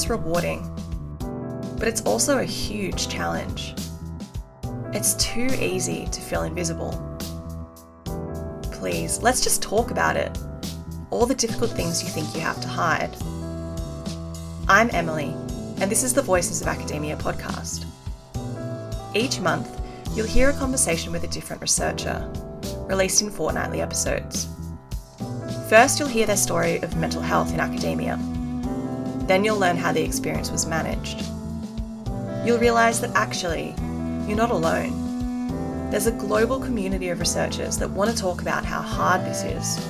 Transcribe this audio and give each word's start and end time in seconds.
is 0.00 0.08
rewarding, 0.08 0.62
but 1.78 1.86
it's 1.86 2.00
also 2.02 2.38
a 2.38 2.44
huge 2.44 3.08
challenge. 3.08 3.74
It's 4.94 5.14
too 5.14 5.48
easy 5.60 6.06
to 6.06 6.20
feel 6.20 6.42
invisible. 6.42 6.92
Please, 8.72 9.20
let's 9.22 9.42
just 9.42 9.62
talk 9.62 9.90
about 9.90 10.16
it. 10.16 10.38
All 11.10 11.26
the 11.26 11.34
difficult 11.34 11.72
things 11.72 12.02
you 12.02 12.08
think 12.08 12.34
you 12.34 12.40
have 12.40 12.60
to 12.62 12.68
hide. 12.68 13.14
I'm 14.68 14.88
Emily, 14.92 15.34
and 15.80 15.90
this 15.90 16.02
is 16.02 16.14
the 16.14 16.22
Voices 16.22 16.62
of 16.62 16.68
Academia 16.68 17.16
podcast. 17.16 17.84
Each 19.14 19.38
month, 19.40 19.68
you'll 20.14 20.26
hear 20.26 20.48
a 20.48 20.54
conversation 20.54 21.12
with 21.12 21.24
a 21.24 21.28
different 21.28 21.60
researcher, 21.60 22.26
released 22.88 23.20
in 23.20 23.30
fortnightly 23.30 23.82
episodes. 23.82 24.48
First, 25.68 25.98
you'll 25.98 26.08
hear 26.08 26.26
their 26.26 26.36
story 26.36 26.80
of 26.82 26.96
mental 26.96 27.20
health 27.20 27.52
in 27.52 27.60
academia. 27.60 28.18
Then, 29.30 29.44
you'll 29.44 29.60
learn 29.60 29.76
how 29.76 29.92
the 29.92 30.02
experience 30.02 30.50
was 30.50 30.66
managed. 30.66 31.20
You'll 32.44 32.58
realise 32.58 32.98
that 32.98 33.12
actually, 33.14 33.76
you're 34.26 34.36
not 34.36 34.50
alone. 34.50 35.88
There's 35.88 36.08
a 36.08 36.10
global 36.10 36.58
community 36.58 37.10
of 37.10 37.20
researchers 37.20 37.78
that 37.78 37.88
want 37.88 38.10
to 38.10 38.16
talk 38.16 38.42
about 38.42 38.64
how 38.64 38.82
hard 38.82 39.24
this 39.24 39.44
is 39.44 39.86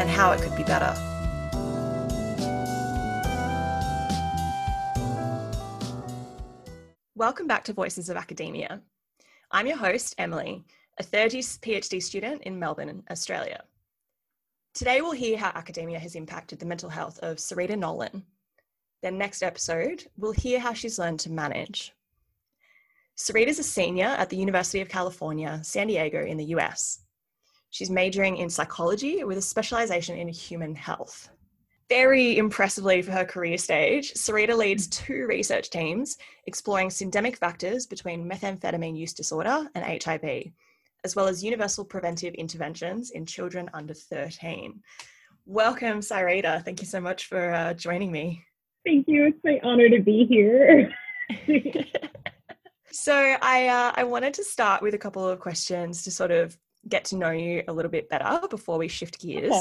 and 0.00 0.08
how 0.08 0.32
it 0.32 0.40
could 0.40 0.56
be 0.56 0.62
better. 0.62 0.94
Welcome 7.16 7.48
back 7.48 7.64
to 7.64 7.74
Voices 7.74 8.08
of 8.08 8.16
Academia. 8.16 8.80
I'm 9.50 9.66
your 9.66 9.76
host, 9.76 10.14
Emily, 10.16 10.64
a 10.98 11.02
third 11.02 11.34
year 11.34 11.42
PhD 11.42 12.02
student 12.02 12.44
in 12.44 12.58
Melbourne, 12.58 13.02
Australia. 13.10 13.64
Today, 14.72 15.02
we'll 15.02 15.12
hear 15.12 15.36
how 15.36 15.52
academia 15.54 15.98
has 15.98 16.14
impacted 16.14 16.58
the 16.58 16.64
mental 16.64 16.88
health 16.88 17.18
of 17.18 17.36
Sarita 17.36 17.78
Nolan. 17.78 18.24
Then, 19.02 19.18
next 19.18 19.42
episode, 19.42 20.06
we'll 20.16 20.32
hear 20.32 20.58
how 20.58 20.72
she's 20.72 20.98
learned 20.98 21.20
to 21.20 21.30
manage. 21.30 21.92
Sarita 23.16 23.48
is 23.48 23.58
a 23.58 23.64
senior 23.64 24.06
at 24.06 24.30
the 24.30 24.36
University 24.36 24.80
of 24.80 24.88
California, 24.88 25.60
San 25.62 25.88
Diego, 25.88 26.24
in 26.24 26.36
the 26.36 26.46
US. 26.56 27.00
She's 27.70 27.90
majoring 27.90 28.36
in 28.36 28.48
psychology 28.48 29.24
with 29.24 29.38
a 29.38 29.42
specialization 29.42 30.16
in 30.16 30.28
human 30.28 30.74
health. 30.74 31.28
Very 31.88 32.36
impressively 32.38 33.02
for 33.02 33.12
her 33.12 33.24
career 33.24 33.58
stage, 33.58 34.12
Sarita 34.14 34.56
leads 34.56 34.86
two 34.88 35.26
research 35.26 35.70
teams 35.70 36.18
exploring 36.46 36.88
syndemic 36.88 37.36
factors 37.36 37.86
between 37.86 38.28
methamphetamine 38.28 38.96
use 38.96 39.14
disorder 39.14 39.68
and 39.74 40.02
HIV 40.02 40.52
as 41.04 41.14
well 41.14 41.28
as 41.28 41.44
universal 41.44 41.84
preventive 41.84 42.34
interventions 42.34 43.10
in 43.10 43.24
children 43.24 43.70
under 43.72 43.94
13. 43.94 44.80
Welcome, 45.46 46.00
Sarita. 46.00 46.64
Thank 46.64 46.80
you 46.80 46.86
so 46.86 47.00
much 47.00 47.26
for 47.26 47.52
uh, 47.52 47.74
joining 47.74 48.12
me. 48.12 48.44
Thank 48.88 49.06
you. 49.06 49.26
It's 49.26 49.38
my 49.44 49.60
honor 49.62 49.90
to 49.90 50.00
be 50.00 50.24
here. 50.24 50.90
so, 52.90 53.14
I 53.14 53.68
uh, 53.68 53.92
I 53.94 54.04
wanted 54.04 54.32
to 54.34 54.44
start 54.44 54.80
with 54.80 54.94
a 54.94 54.98
couple 54.98 55.28
of 55.28 55.40
questions 55.40 56.04
to 56.04 56.10
sort 56.10 56.30
of 56.30 56.56
get 56.88 57.04
to 57.06 57.16
know 57.16 57.28
you 57.28 57.64
a 57.68 57.72
little 57.74 57.90
bit 57.90 58.08
better 58.08 58.40
before 58.48 58.78
we 58.78 58.88
shift 58.88 59.20
gears. 59.20 59.52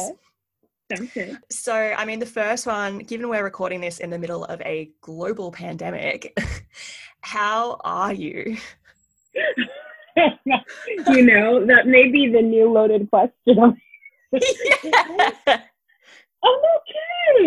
Okay. 0.98 1.36
So, 1.50 1.74
I 1.74 2.06
mean, 2.06 2.20
the 2.20 2.26
first 2.26 2.66
one, 2.66 3.00
given 3.00 3.28
we're 3.28 3.44
recording 3.44 3.82
this 3.82 4.00
in 4.00 4.12
the 4.12 4.18
middle 4.18 4.46
of 4.46 4.62
a 4.62 4.92
global 5.02 5.52
pandemic, 5.52 6.34
how 7.20 7.82
are 7.84 8.14
you? 8.14 8.56
you 11.10 11.26
know, 11.26 11.66
that 11.66 11.86
may 11.86 12.10
be 12.10 12.32
the 12.32 12.42
new 12.42 12.72
loaded 12.72 13.10
question. 13.10 13.82
yeah. 14.32 15.64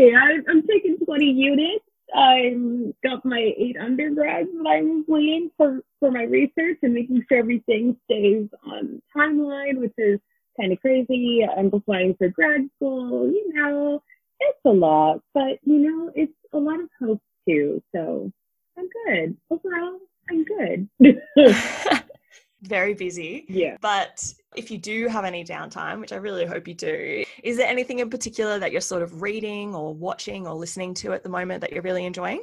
I'm. 0.09 0.17
I, 0.17 0.51
I'm 0.51 0.67
taking 0.67 0.99
20 1.05 1.25
units. 1.25 1.85
I've 2.17 2.93
got 3.03 3.25
my 3.25 3.53
eight 3.57 3.77
undergrads 3.81 4.49
that 4.53 4.69
I'm 4.69 5.05
leading 5.07 5.51
for, 5.57 5.81
for 6.01 6.11
my 6.11 6.25
research 6.25 6.79
and 6.83 6.93
making 6.93 7.25
sure 7.29 7.39
everything 7.39 7.97
stays 8.05 8.49
on 8.67 9.01
timeline, 9.17 9.79
which 9.79 9.95
is 9.97 10.19
kind 10.59 10.73
of 10.73 10.81
crazy. 10.81 11.47
I'm 11.57 11.71
applying 11.73 12.15
for 12.17 12.29
grad 12.29 12.69
school, 12.77 13.31
you 13.31 13.53
know, 13.55 14.03
it's 14.41 14.59
a 14.65 14.71
lot, 14.71 15.21
but 15.35 15.59
you 15.65 15.79
know, 15.79 16.11
it's 16.15 16.33
a 16.53 16.59
lot 16.59 16.81
of 16.81 16.89
hope 17.01 17.23
too. 17.49 17.83
So 17.95 18.33
I'm 18.77 18.89
good. 19.07 19.37
Overall, 19.51 19.99
I'm 20.31 20.45
good. 20.45 20.89
very 22.63 22.95
busy. 22.95 23.45
Yeah. 23.49 23.77
But 23.81 24.33
if 24.57 24.71
you 24.71 24.79
do 24.79 25.09
have 25.09 25.25
any 25.25 25.45
downtime, 25.45 26.01
which 26.01 26.13
I 26.13 26.17
really 26.17 26.45
hope 26.45 26.69
you 26.69 26.75
do, 26.75 27.25
is 27.43 27.57
there 27.57 27.69
anything 27.69 28.01
in 28.01 28.11
particular 28.11 28.59
that 28.59 28.73
you're 28.73 28.81
sort 28.81 29.03
of 29.03 29.23
reading 29.23 29.75
or 29.75 29.95
watching 29.95 30.47
or 30.47 30.55
listening 30.55 30.95
to 30.95 31.13
at 31.13 31.23
the 31.23 31.29
moment 31.29 31.61
that 31.63 31.73
you're 31.73 31.83
really 31.83 32.05
enjoying? 32.05 32.43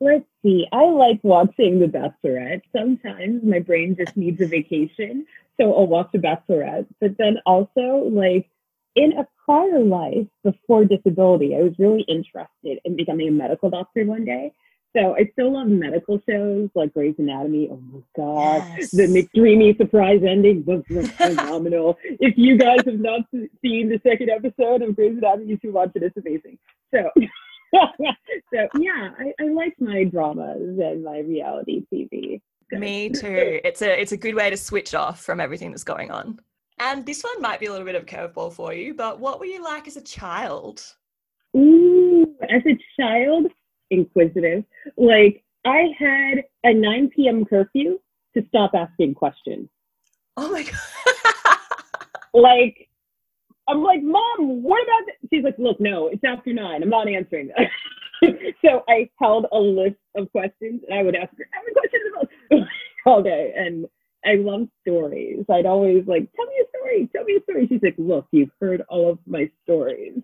Let's 0.00 0.24
see. 0.42 0.66
I 0.72 0.84
like 0.86 1.20
watching 1.22 1.78
The 1.78 1.86
Bachelorette. 1.86 2.62
Sometimes 2.76 3.44
my 3.44 3.60
brain 3.60 3.96
just 3.96 4.16
needs 4.16 4.40
a 4.40 4.46
vacation. 4.46 5.26
So 5.60 5.72
I'll 5.74 5.86
watch 5.86 6.08
The 6.12 6.18
Bachelorette. 6.18 6.86
But 7.00 7.16
then 7.18 7.38
also, 7.46 8.08
like, 8.10 8.48
in 8.96 9.12
a 9.12 9.26
prior 9.44 9.80
life 9.80 10.26
before 10.42 10.84
disability, 10.84 11.56
I 11.56 11.62
was 11.62 11.78
really 11.78 12.02
interested 12.02 12.80
in 12.84 12.96
becoming 12.96 13.28
a 13.28 13.32
medical 13.32 13.70
doctor 13.70 14.04
one 14.04 14.24
day. 14.24 14.52
So 14.94 15.16
I 15.16 15.28
still 15.32 15.54
love 15.54 15.68
medical 15.68 16.20
shows 16.28 16.68
like 16.74 16.92
Grey's 16.92 17.14
Anatomy. 17.18 17.68
Oh 17.70 17.80
my 17.90 18.00
god, 18.14 18.74
yes. 18.76 18.90
the 18.90 19.04
McDreamy 19.04 19.76
surprise 19.78 20.20
ending 20.26 20.64
was, 20.66 20.82
phenomenal. 21.16 21.96
if 22.04 22.34
you 22.36 22.58
guys 22.58 22.80
have 22.84 23.00
not 23.00 23.22
seen 23.32 23.88
the 23.88 24.00
second 24.06 24.28
episode 24.28 24.82
of 24.82 24.94
Grey's 24.94 25.16
Anatomy, 25.16 25.46
you 25.46 25.58
should 25.62 25.72
watch 25.72 25.92
it. 25.94 26.02
It's 26.02 26.16
amazing. 26.18 26.58
So, 26.94 27.10
so 27.74 28.68
yeah, 28.78 29.10
I, 29.18 29.32
I 29.40 29.48
like 29.48 29.74
my 29.80 30.04
dramas 30.04 30.78
and 30.78 31.02
my 31.02 31.20
reality 31.20 31.86
TV. 31.92 32.40
Me 32.70 33.08
too. 33.10 33.60
It's 33.64 33.80
a 33.80 34.00
it's 34.00 34.12
a 34.12 34.16
good 34.18 34.34
way 34.34 34.50
to 34.50 34.56
switch 34.56 34.94
off 34.94 35.22
from 35.22 35.40
everything 35.40 35.70
that's 35.70 35.84
going 35.84 36.10
on. 36.10 36.38
And 36.78 37.06
this 37.06 37.22
one 37.22 37.40
might 37.40 37.60
be 37.60 37.66
a 37.66 37.70
little 37.70 37.86
bit 37.86 37.94
of 37.94 38.02
a 38.02 38.06
curveball 38.06 38.52
for 38.52 38.74
you, 38.74 38.92
but 38.92 39.20
what 39.20 39.38
were 39.38 39.46
you 39.46 39.62
like 39.62 39.86
as 39.86 39.96
a 39.96 40.02
child? 40.02 40.84
Ooh, 41.56 42.26
as 42.50 42.62
a 42.66 42.78
child, 43.00 43.46
inquisitive. 43.92 44.64
Like 44.96 45.44
I 45.64 45.86
had 45.96 46.44
a 46.64 46.74
9 46.74 47.10
p.m. 47.14 47.44
curfew 47.44 48.00
to 48.34 48.44
stop 48.48 48.72
asking 48.74 49.14
questions. 49.14 49.68
Oh 50.36 50.50
my 50.50 50.62
god. 50.64 51.58
like 52.34 52.88
I'm 53.68 53.82
like, 53.82 54.02
Mom, 54.02 54.62
what 54.62 54.82
about 54.82 55.06
that? 55.06 55.28
She's 55.32 55.44
like, 55.44 55.58
Look, 55.58 55.80
no, 55.80 56.08
it's 56.08 56.24
after 56.24 56.52
nine. 56.52 56.82
I'm 56.82 56.88
not 56.88 57.08
answering 57.08 57.50
that. 57.56 57.68
so 58.64 58.82
I 58.88 59.08
held 59.20 59.46
a 59.52 59.58
list 59.58 59.96
of 60.16 60.30
questions 60.32 60.82
and 60.88 60.98
I 60.98 61.02
would 61.02 61.14
ask 61.14 61.30
her 61.36 61.48
every 61.58 61.72
question 61.72 62.00
about 62.50 62.68
all 63.06 63.22
day. 63.22 63.52
And 63.56 63.86
I 64.24 64.34
love 64.36 64.68
stories. 64.80 65.44
I'd 65.50 65.66
always 65.66 66.06
like, 66.06 66.28
tell 66.34 66.46
me 66.46 66.54
a 66.62 66.76
story, 66.76 67.08
tell 67.14 67.24
me 67.24 67.36
a 67.36 67.42
story. 67.42 67.66
She's 67.68 67.82
like, 67.82 67.96
look, 67.98 68.26
you've 68.30 68.50
heard 68.60 68.82
all 68.88 69.10
of 69.10 69.18
my 69.26 69.50
stories. 69.64 70.14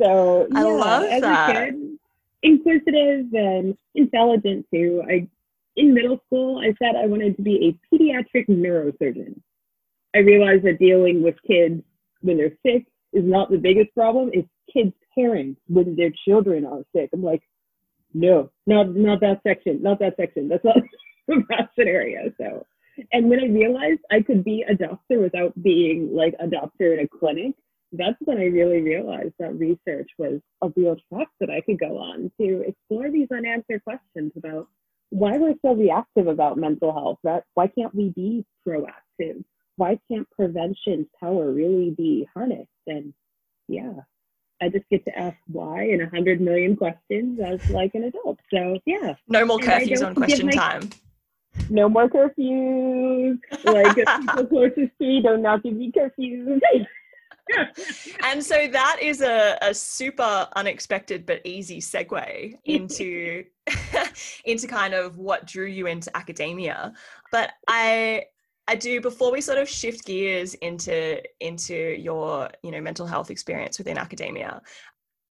so 0.00 0.46
yeah, 0.50 0.58
I 0.58 0.62
love 0.62 1.04
as 1.04 1.22
that. 1.22 1.50
A 1.50 1.70
kid, 1.70 1.98
inquisitive 2.44 3.32
and 3.32 3.76
intelligent 3.94 4.66
too. 4.72 5.02
I 5.08 5.26
in 5.76 5.92
middle 5.92 6.20
school 6.26 6.60
I 6.60 6.74
said 6.78 6.94
I 6.96 7.06
wanted 7.06 7.36
to 7.36 7.42
be 7.42 7.76
a 7.92 7.94
pediatric 7.94 8.48
neurosurgeon. 8.48 9.40
I 10.14 10.18
realized 10.18 10.64
that 10.64 10.78
dealing 10.78 11.22
with 11.22 11.34
kids 11.46 11.82
when 12.20 12.36
they're 12.36 12.56
sick 12.64 12.86
is 13.12 13.24
not 13.24 13.50
the 13.50 13.58
biggest 13.58 13.92
problem. 13.94 14.30
It's 14.32 14.48
kids' 14.72 14.92
parents 15.16 15.60
when 15.68 15.96
their 15.96 16.12
children 16.24 16.64
are 16.64 16.82
sick. 16.94 17.10
I'm 17.12 17.22
like, 17.22 17.42
no, 18.12 18.50
not 18.66 18.94
not 18.94 19.20
that 19.20 19.40
section, 19.42 19.82
not 19.82 19.98
that 19.98 20.16
section. 20.16 20.48
That's 20.48 20.64
not 20.64 20.76
that 21.48 21.70
scenario. 21.76 22.30
So 22.38 22.66
and 23.12 23.28
when 23.28 23.40
I 23.40 23.46
realized 23.46 24.00
I 24.12 24.20
could 24.20 24.44
be 24.44 24.64
a 24.68 24.74
doctor 24.74 25.18
without 25.20 25.60
being 25.62 26.14
like 26.14 26.34
a 26.38 26.46
doctor 26.46 26.92
in 26.94 27.00
a 27.00 27.08
clinic, 27.08 27.54
that's 27.96 28.18
when 28.20 28.38
I 28.38 28.46
really 28.46 28.80
realized 28.80 29.34
that 29.38 29.58
research 29.58 30.10
was 30.18 30.40
a 30.62 30.68
real 30.76 30.96
track 31.08 31.28
that 31.40 31.50
I 31.50 31.60
could 31.60 31.78
go 31.78 31.98
on 31.98 32.30
to 32.40 32.64
explore 32.66 33.10
these 33.10 33.28
unanswered 33.32 33.84
questions 33.84 34.32
about 34.36 34.68
why 35.10 35.36
we're 35.38 35.54
so 35.64 35.74
reactive 35.74 36.26
about 36.26 36.58
mental 36.58 36.92
health. 36.92 37.18
That 37.24 37.44
why 37.54 37.68
can't 37.68 37.94
we 37.94 38.10
be 38.10 38.44
proactive? 38.66 39.44
Why 39.76 39.98
can't 40.10 40.28
prevention's 40.30 41.06
power 41.20 41.50
really 41.50 41.90
be 41.90 42.28
harnessed? 42.34 42.68
And 42.86 43.14
yeah, 43.68 43.92
I 44.60 44.68
just 44.68 44.88
get 44.90 45.04
to 45.04 45.18
ask 45.18 45.36
why 45.46 45.84
in 45.84 46.00
a 46.00 46.08
hundred 46.08 46.40
million 46.40 46.76
questions 46.76 47.38
as 47.40 47.68
like 47.70 47.94
an 47.94 48.04
adult. 48.04 48.40
So 48.52 48.78
yeah. 48.86 49.14
No 49.28 49.44
more 49.44 49.58
curfews 49.58 50.04
on 50.04 50.14
question 50.14 50.46
my, 50.46 50.52
time. 50.52 50.90
No 51.70 51.88
more 51.88 52.08
curfews. 52.08 53.38
Like 53.64 53.94
people 53.96 54.46
closest 54.46 54.76
to 54.76 55.06
me 55.06 55.22
don't 55.22 55.42
not 55.42 55.62
give 55.62 55.74
me 55.74 55.92
curfews. 55.92 56.60
and 58.22 58.42
so 58.42 58.66
that 58.68 58.98
is 59.00 59.20
a, 59.20 59.58
a 59.62 59.74
super 59.74 60.48
unexpected 60.56 61.26
but 61.26 61.40
easy 61.44 61.80
segue 61.80 62.54
into 62.64 63.44
into 64.44 64.66
kind 64.66 64.94
of 64.94 65.18
what 65.18 65.46
drew 65.46 65.66
you 65.66 65.86
into 65.86 66.14
academia. 66.16 66.92
But 67.30 67.52
i 67.68 68.24
i 68.66 68.74
do 68.74 69.00
before 69.00 69.30
we 69.30 69.40
sort 69.40 69.58
of 69.58 69.68
shift 69.68 70.06
gears 70.06 70.54
into 70.54 71.20
into 71.40 71.74
your 71.74 72.48
you 72.62 72.70
know 72.70 72.80
mental 72.80 73.06
health 73.06 73.30
experience 73.30 73.76
within 73.76 73.98
academia 73.98 74.62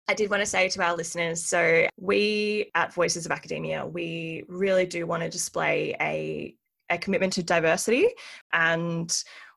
I 0.09 0.13
did 0.13 0.29
want 0.29 0.41
to 0.41 0.45
say 0.45 0.69
to 0.69 0.83
our 0.83 0.95
listeners 0.95 1.43
so, 1.43 1.85
we 1.97 2.71
at 2.75 2.93
Voices 2.93 3.25
of 3.25 3.31
Academia, 3.31 3.85
we 3.85 4.45
really 4.47 4.85
do 4.85 5.05
want 5.05 5.21
to 5.23 5.29
display 5.29 5.95
a, 5.99 6.55
a 6.89 6.97
commitment 6.97 7.33
to 7.33 7.43
diversity 7.43 8.07
and 8.53 9.11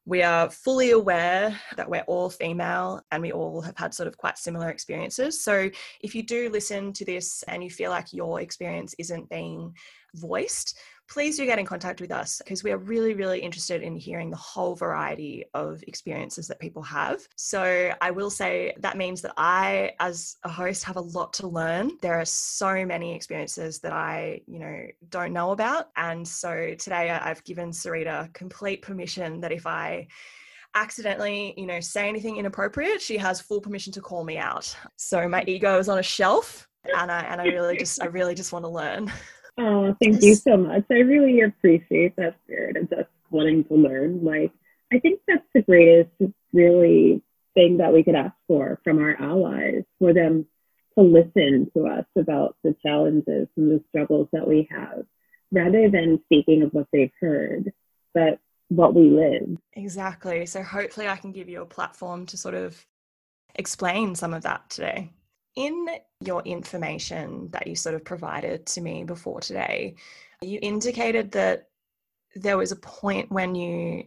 we 0.06 0.22
are 0.22 0.50
fully 0.50 0.92
aware 0.92 1.58
that 1.76 1.88
we're 1.88 2.02
all 2.02 2.30
female 2.30 3.00
and 3.10 3.22
we 3.22 3.32
all 3.32 3.60
have 3.60 3.76
had 3.76 3.94
sort 3.94 4.06
of 4.06 4.16
quite 4.16 4.38
similar 4.38 4.70
experiences. 4.70 5.42
So, 5.42 5.70
if 6.00 6.14
you 6.14 6.22
do 6.22 6.50
listen 6.50 6.92
to 6.94 7.04
this 7.04 7.42
and 7.44 7.62
you 7.62 7.70
feel 7.70 7.90
like 7.90 8.12
your 8.12 8.40
experience 8.40 8.94
isn't 8.98 9.28
being 9.28 9.74
voiced, 10.14 10.78
please 11.10 11.36
do 11.36 11.44
get 11.44 11.58
in 11.58 11.66
contact 11.66 12.00
with 12.00 12.12
us 12.12 12.38
because 12.38 12.62
we 12.62 12.70
are 12.70 12.78
really, 12.78 13.14
really 13.14 13.40
interested 13.40 13.82
in 13.82 13.96
hearing 13.96 14.30
the 14.30 14.36
whole 14.36 14.76
variety 14.76 15.44
of 15.54 15.82
experiences 15.88 16.46
that 16.46 16.60
people 16.60 16.82
have. 16.82 17.20
So 17.34 17.92
I 18.00 18.12
will 18.12 18.30
say 18.30 18.72
that 18.78 18.96
means 18.96 19.20
that 19.22 19.32
I, 19.36 19.92
as 19.98 20.36
a 20.44 20.48
host, 20.48 20.84
have 20.84 20.96
a 20.96 21.00
lot 21.00 21.32
to 21.34 21.48
learn. 21.48 21.90
There 22.00 22.18
are 22.20 22.24
so 22.24 22.86
many 22.86 23.12
experiences 23.12 23.80
that 23.80 23.92
I, 23.92 24.40
you 24.46 24.60
know, 24.60 24.86
don't 25.08 25.32
know 25.32 25.50
about. 25.50 25.88
And 25.96 26.26
so 26.26 26.74
today 26.78 27.10
I've 27.10 27.42
given 27.42 27.72
Sarita 27.72 28.32
complete 28.32 28.82
permission 28.82 29.40
that 29.40 29.50
if 29.50 29.66
I 29.66 30.06
accidentally, 30.76 31.54
you 31.56 31.66
know, 31.66 31.80
say 31.80 32.08
anything 32.08 32.36
inappropriate, 32.36 33.02
she 33.02 33.18
has 33.18 33.40
full 33.40 33.60
permission 33.60 33.92
to 33.94 34.00
call 34.00 34.22
me 34.22 34.38
out. 34.38 34.72
So 34.94 35.28
my 35.28 35.42
ego 35.48 35.76
is 35.80 35.88
on 35.88 35.98
a 35.98 36.04
shelf 36.04 36.68
and 36.96 37.10
I 37.10 37.22
and 37.22 37.40
I 37.40 37.46
really 37.46 37.76
just 37.76 38.00
I 38.00 38.06
really 38.06 38.36
just 38.36 38.52
want 38.52 38.64
to 38.64 38.68
learn. 38.68 39.12
Oh, 39.62 39.94
thank 40.00 40.22
you 40.22 40.34
so 40.36 40.56
much. 40.56 40.84
I 40.90 41.00
really 41.00 41.42
appreciate 41.42 42.16
that 42.16 42.36
spirit 42.44 42.78
of 42.78 42.88
just 42.88 43.10
wanting 43.30 43.64
to 43.64 43.74
learn. 43.74 44.24
Like, 44.24 44.52
I 44.90 44.98
think 45.00 45.20
that's 45.28 45.44
the 45.54 45.60
greatest, 45.60 46.10
really 46.54 47.22
thing 47.52 47.76
that 47.76 47.92
we 47.92 48.02
could 48.02 48.14
ask 48.14 48.34
for 48.48 48.80
from 48.84 48.98
our 48.98 49.14
allies, 49.20 49.82
for 49.98 50.14
them 50.14 50.46
to 50.96 51.04
listen 51.04 51.70
to 51.76 51.86
us 51.86 52.06
about 52.16 52.56
the 52.64 52.74
challenges 52.82 53.48
and 53.56 53.70
the 53.70 53.84
struggles 53.90 54.28
that 54.32 54.48
we 54.48 54.66
have, 54.70 55.04
rather 55.52 55.90
than 55.90 56.22
speaking 56.24 56.62
of 56.62 56.72
what 56.72 56.86
they've 56.90 57.12
heard, 57.20 57.72
but 58.14 58.38
what 58.68 58.94
we 58.94 59.10
live. 59.10 59.58
Exactly. 59.74 60.46
So 60.46 60.62
hopefully 60.62 61.06
I 61.06 61.16
can 61.16 61.32
give 61.32 61.50
you 61.50 61.60
a 61.60 61.66
platform 61.66 62.24
to 62.26 62.38
sort 62.38 62.54
of 62.54 62.86
explain 63.56 64.14
some 64.14 64.32
of 64.32 64.44
that 64.44 64.70
today 64.70 65.10
in 65.56 65.86
your 66.20 66.42
information 66.42 67.48
that 67.50 67.66
you 67.66 67.74
sort 67.74 67.94
of 67.94 68.04
provided 68.04 68.66
to 68.66 68.80
me 68.80 69.04
before 69.04 69.40
today, 69.40 69.94
you 70.42 70.58
indicated 70.62 71.32
that 71.32 71.68
there 72.34 72.56
was 72.56 72.72
a 72.72 72.76
point 72.76 73.30
when 73.30 73.54
you 73.54 74.04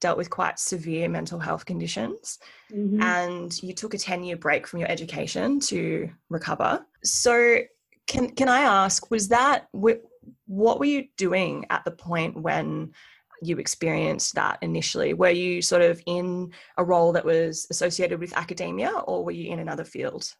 dealt 0.00 0.18
with 0.18 0.30
quite 0.30 0.58
severe 0.58 1.08
mental 1.08 1.38
health 1.38 1.64
conditions 1.64 2.38
mm-hmm. 2.72 3.00
and 3.00 3.62
you 3.62 3.72
took 3.72 3.94
a 3.94 3.98
10 3.98 4.24
year 4.24 4.36
break 4.36 4.66
from 4.66 4.80
your 4.80 4.90
education 4.90 5.58
to 5.60 6.10
recover. 6.28 6.84
So, 7.02 7.58
can, 8.06 8.30
can 8.30 8.48
I 8.48 8.60
ask, 8.60 9.10
was 9.10 9.28
that 9.28 9.68
what 9.72 10.78
were 10.78 10.84
you 10.84 11.06
doing 11.16 11.66
at 11.70 11.84
the 11.84 11.90
point 11.90 12.40
when 12.40 12.92
you 13.42 13.58
experienced 13.58 14.34
that 14.36 14.58
initially? 14.62 15.12
Were 15.12 15.30
you 15.30 15.60
sort 15.60 15.82
of 15.82 16.00
in 16.06 16.52
a 16.78 16.84
role 16.84 17.12
that 17.12 17.24
was 17.24 17.66
associated 17.70 18.20
with 18.20 18.36
academia 18.36 18.90
or 18.90 19.24
were 19.24 19.32
you 19.32 19.50
in 19.50 19.58
another 19.58 19.84
field? 19.84 20.32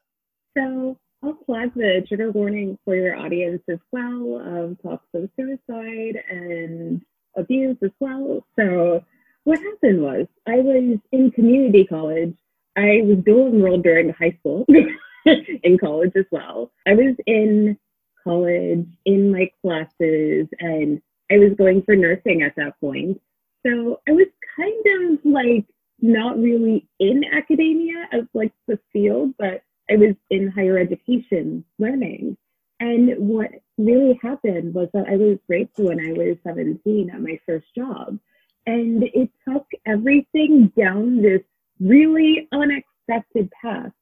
So 0.57 0.97
I'll 1.23 1.39
flag 1.47 1.75
the 1.75 2.05
trigger 2.07 2.31
warning 2.31 2.79
for 2.85 2.95
your 2.95 3.17
audience 3.17 3.63
as 3.69 3.79
well 3.93 4.41
of 4.45 4.81
talks 4.83 5.07
of 5.15 5.29
suicide 5.37 6.23
and 6.31 7.03
abuse 7.37 7.77
as 7.83 7.91
well. 8.01 8.47
So 8.59 9.05
what 9.45 9.59
happened 9.59 10.03
was 10.03 10.27
I 10.47 10.57
was 10.57 10.99
in 11.13 11.31
community 11.33 11.85
college. 11.85 12.35
I 12.77 13.03
was 13.05 13.19
dual 13.25 13.49
enrolled 13.49 13.83
during 13.83 14.11
high 14.11 14.37
school 14.41 14.67
in 15.27 15.79
college 15.79 16.13
as 16.17 16.27
well. 16.31 16.71
I 16.87 16.95
was 16.95 17.15
in 17.27 17.79
college 18.23 18.87
in 19.05 19.33
my 19.33 19.51
classes 19.63 20.47
and 20.59 21.01
I 21.31 21.39
was 21.39 21.53
going 21.59 21.83
for 21.83 21.97
nursing 21.97 22.43
at 22.43 22.57
that 22.57 22.79
point. 22.81 23.21
So 23.67 24.01
I 24.09 24.13
was 24.13 24.27
kind 24.57 25.13
of 25.13 25.19
like 25.25 25.67
not 26.01 26.39
really 26.39 26.89
in 27.01 27.25
academia 27.25 28.09
as 28.13 28.25
like 28.35 28.53
the 28.69 28.79
field, 28.93 29.35
but 29.39 29.63
I 29.91 29.97
was 29.97 30.15
in 30.31 30.49
higher 30.49 30.79
education 30.79 31.65
learning. 31.79 32.37
And 32.81 33.15
what 33.17 33.51
really 33.79 34.19
happened 34.23 34.75
was 34.75 34.89
that 34.93 35.07
I 35.09 35.17
was 35.17 35.39
raped 35.49 35.79
when 35.79 36.01
I 36.01 36.13
was 36.13 36.37
17 36.45 37.11
at 37.11 37.21
my 37.21 37.39
first 37.47 37.67
job. 37.75 38.19
And 38.67 39.05
it 39.15 39.31
took 39.49 39.67
everything 39.87 40.73
down 40.77 41.23
this 41.23 41.43
really 41.81 42.49
unexpected 42.53 43.51
path. 43.63 43.93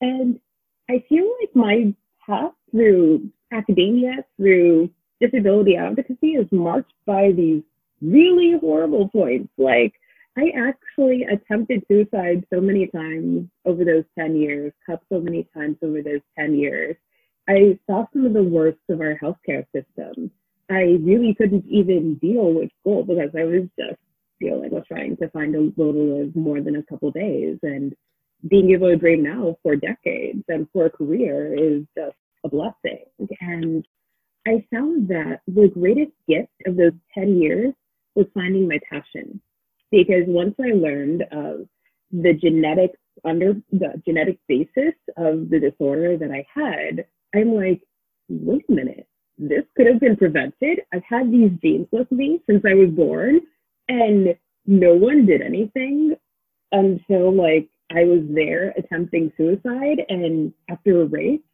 And 0.00 0.38
I 0.88 1.04
feel 1.08 1.30
like 1.40 1.54
my 1.54 1.94
path 2.24 2.52
through 2.70 3.30
academia, 3.52 4.24
through 4.36 4.90
disability 5.20 5.76
advocacy 5.76 6.32
is 6.32 6.46
marked 6.50 6.92
by 7.06 7.32
these 7.32 7.62
really 8.00 8.58
horrible 8.60 9.08
points. 9.08 9.52
Like 9.58 9.94
I 10.36 10.50
actually 10.56 11.24
attempted 11.24 11.84
suicide 11.88 12.46
so 12.52 12.60
many 12.60 12.86
times 12.86 13.48
over 13.66 13.84
those 13.84 14.04
10 14.18 14.36
years, 14.36 14.72
cut 14.86 15.02
so 15.12 15.20
many 15.20 15.46
times 15.54 15.76
over 15.82 16.00
those 16.02 16.22
10 16.38 16.54
years. 16.54 16.96
I 17.48 17.78
saw 17.86 18.06
some 18.12 18.24
of 18.24 18.32
the 18.32 18.42
worst 18.42 18.78
of 18.88 19.00
our 19.00 19.18
healthcare 19.22 19.66
system. 19.74 20.30
I 20.70 20.96
really 21.02 21.34
couldn't 21.34 21.66
even 21.68 22.14
deal 22.14 22.54
with 22.54 22.70
school 22.80 23.04
because 23.04 23.30
I 23.36 23.44
was 23.44 23.68
just 23.78 24.00
feeling 24.38 24.70
like 24.70 24.86
trying 24.86 25.18
to 25.18 25.28
find 25.30 25.54
a 25.54 25.70
will 25.76 25.92
to 25.92 25.98
live 25.98 26.34
more 26.34 26.62
than 26.62 26.76
a 26.76 26.82
couple 26.84 27.10
days. 27.10 27.58
And 27.62 27.94
being 28.48 28.70
able 28.70 28.88
to 28.88 28.96
dream 28.96 29.22
now 29.22 29.56
for 29.62 29.76
decades 29.76 30.44
and 30.48 30.66
for 30.72 30.86
a 30.86 30.90
career 30.90 31.54
is 31.54 31.82
just 31.94 32.16
a 32.44 32.48
blessing. 32.48 33.04
And 33.40 33.86
I 34.46 34.64
found 34.72 35.08
that 35.08 35.40
the 35.46 35.68
greatest 35.68 36.12
gift 36.26 36.52
of 36.66 36.76
those 36.76 36.92
10 37.14 37.36
years 37.40 37.74
was 38.14 38.26
finding 38.34 38.66
my 38.66 38.78
passion 38.90 39.42
because 39.92 40.24
once 40.26 40.54
I 40.60 40.74
learned 40.74 41.22
of 41.30 41.68
the 42.10 42.32
genetics 42.32 42.98
under 43.24 43.54
the 43.70 44.02
genetic 44.04 44.38
basis 44.48 44.94
of 45.16 45.50
the 45.50 45.60
disorder 45.60 46.16
that 46.16 46.30
I 46.32 46.44
had, 46.52 47.06
I'm 47.34 47.54
like, 47.54 47.82
wait 48.28 48.64
a 48.68 48.72
minute, 48.72 49.06
this 49.38 49.64
could 49.76 49.86
have 49.86 50.00
been 50.00 50.16
prevented. 50.16 50.80
I've 50.92 51.04
had 51.08 51.30
these 51.30 51.52
genes 51.62 51.86
with 51.92 52.10
me 52.10 52.42
since 52.48 52.64
I 52.66 52.74
was 52.74 52.90
born, 52.90 53.40
and 53.88 54.34
no 54.66 54.94
one 54.94 55.26
did 55.26 55.42
anything 55.42 56.16
until 56.72 57.32
like 57.32 57.68
I 57.94 58.04
was 58.04 58.22
there 58.30 58.70
attempting 58.76 59.32
suicide 59.36 59.98
and 60.08 60.52
after 60.70 61.02
a 61.02 61.04
rape, 61.06 61.44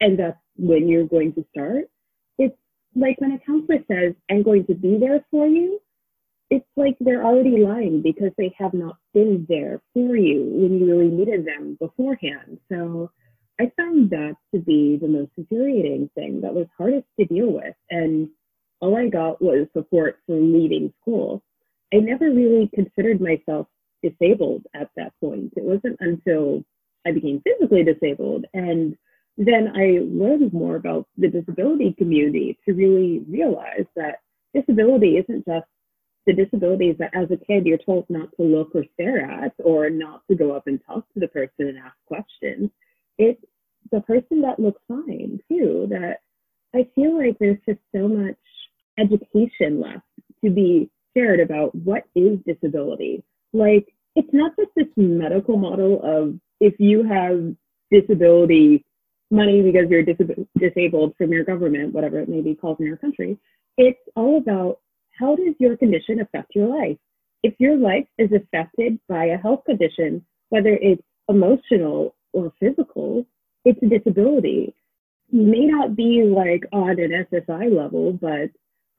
and 0.00 0.18
that's 0.18 0.38
when 0.56 0.88
you're 0.88 1.06
going 1.06 1.32
to 1.34 1.44
start. 1.50 1.90
It's 2.38 2.56
like 2.94 3.20
when 3.20 3.32
a 3.32 3.38
counselor 3.40 3.78
says, 3.88 4.14
I'm 4.30 4.42
going 4.42 4.66
to 4.66 4.74
be 4.74 4.98
there 4.98 5.24
for 5.30 5.46
you, 5.48 5.80
it's 6.50 6.66
like 6.76 6.96
they're 7.00 7.24
already 7.24 7.62
lying 7.62 8.02
because 8.02 8.32
they 8.38 8.54
have 8.58 8.72
not 8.72 8.96
been 9.12 9.46
there 9.48 9.80
for 9.92 10.16
you 10.16 10.44
when 10.54 10.78
you 10.78 10.86
really 10.86 11.08
needed 11.08 11.46
them 11.46 11.76
beforehand. 11.80 12.58
So 12.70 13.10
I 13.60 13.70
found 13.76 14.10
that 14.10 14.36
to 14.54 14.60
be 14.60 14.96
the 14.96 15.08
most 15.08 15.32
infuriating 15.36 16.10
thing 16.14 16.40
that 16.40 16.54
was 16.54 16.66
hardest 16.76 17.06
to 17.18 17.26
deal 17.26 17.52
with. 17.52 17.74
And 17.90 18.28
all 18.80 18.96
I 18.96 19.08
got 19.08 19.42
was 19.42 19.66
support 19.72 20.18
for 20.26 20.36
leaving 20.36 20.92
school. 21.02 21.42
I 21.92 21.98
never 21.98 22.30
really 22.30 22.70
considered 22.74 23.20
myself 23.20 23.66
disabled 24.02 24.64
at 24.74 24.90
that 24.96 25.12
point. 25.20 25.52
It 25.56 25.64
wasn't 25.64 25.96
until 26.00 26.64
I 27.06 27.12
became 27.12 27.42
physically 27.42 27.84
disabled 27.84 28.46
and 28.54 28.96
then 29.38 29.72
I 29.76 30.00
learned 30.02 30.52
more 30.52 30.74
about 30.74 31.06
the 31.16 31.28
disability 31.28 31.94
community 31.96 32.58
to 32.66 32.74
really 32.74 33.20
realize 33.28 33.86
that 33.94 34.16
disability 34.52 35.16
isn't 35.16 35.46
just 35.46 35.66
the 36.28 36.34
disabilities 36.34 36.96
that 36.98 37.14
as 37.14 37.30
a 37.30 37.38
kid 37.38 37.64
you're 37.64 37.78
told 37.78 38.04
not 38.10 38.28
to 38.36 38.42
look 38.42 38.72
or 38.74 38.84
stare 38.92 39.24
at 39.24 39.54
or 39.64 39.88
not 39.88 40.22
to 40.30 40.36
go 40.36 40.52
up 40.52 40.66
and 40.66 40.78
talk 40.86 41.02
to 41.14 41.20
the 41.20 41.28
person 41.28 41.68
and 41.68 41.78
ask 41.78 41.96
questions. 42.06 42.70
It's 43.16 43.42
the 43.90 44.02
person 44.02 44.42
that 44.42 44.60
looks 44.60 44.82
fine 44.86 45.40
too, 45.48 45.86
that 45.88 46.18
I 46.74 46.86
feel 46.94 47.16
like 47.16 47.38
there's 47.38 47.58
just 47.66 47.80
so 47.96 48.08
much 48.08 48.36
education 48.98 49.80
left 49.80 50.04
to 50.44 50.50
be 50.50 50.90
shared 51.16 51.40
about 51.40 51.74
what 51.74 52.04
is 52.14 52.38
disability. 52.46 53.24
Like, 53.54 53.88
it's 54.14 54.28
not 54.32 54.52
just 54.58 54.70
this 54.76 54.88
medical 54.96 55.56
model 55.56 56.02
of 56.04 56.38
if 56.60 56.78
you 56.78 57.04
have 57.04 57.54
disability 57.90 58.84
money 59.30 59.62
because 59.62 59.88
you're 59.88 60.02
dis- 60.02 60.16
disabled 60.58 61.14
from 61.16 61.32
your 61.32 61.44
government, 61.44 61.94
whatever 61.94 62.18
it 62.18 62.28
may 62.28 62.42
be 62.42 62.54
called 62.54 62.80
in 62.80 62.86
your 62.86 62.98
country. 62.98 63.38
It's 63.78 63.98
all 64.14 64.36
about 64.36 64.80
how 65.18 65.36
does 65.36 65.54
your 65.58 65.76
condition 65.76 66.20
affect 66.20 66.54
your 66.54 66.68
life? 66.68 66.96
If 67.42 67.54
your 67.58 67.76
life 67.76 68.06
is 68.18 68.30
affected 68.32 68.98
by 69.08 69.26
a 69.26 69.38
health 69.38 69.64
condition, 69.64 70.24
whether 70.48 70.70
it's 70.80 71.02
emotional 71.28 72.14
or 72.32 72.52
physical, 72.60 73.26
it's 73.64 73.82
a 73.82 73.86
disability. 73.86 74.74
It 75.32 75.34
may 75.34 75.66
not 75.66 75.94
be 75.94 76.22
like 76.24 76.64
on 76.72 76.98
an 77.00 77.26
SSI 77.32 77.74
level, 77.74 78.12
but 78.12 78.50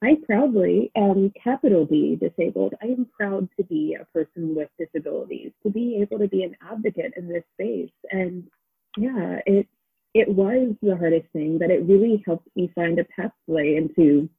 I 0.02 0.16
proudly 0.26 0.92
am 0.96 1.34
capital 1.42 1.86
B 1.86 2.16
disabled. 2.16 2.74
I 2.82 2.88
am 2.88 3.08
proud 3.18 3.50
to 3.58 3.64
be 3.64 3.98
a 4.00 4.06
person 4.06 4.56
with 4.56 4.70
disabilities, 4.78 5.52
to 5.64 5.70
be 5.70 5.98
able 6.02 6.20
to 6.20 6.28
be 6.28 6.44
an 6.44 6.56
advocate 6.62 7.14
in 7.18 7.28
this 7.28 7.44
space. 7.56 7.92
And 8.12 8.48
yeah, 8.98 9.40
it 9.46 9.68
it 10.14 10.28
was 10.28 10.76
the 10.82 10.98
hardest 10.98 11.28
thing, 11.34 11.60
but 11.60 11.70
it 11.70 11.86
really 11.86 12.24
helped 12.26 12.48
me 12.56 12.72
find 12.74 12.98
a 12.98 13.04
pathway 13.04 13.76
into 13.76 14.30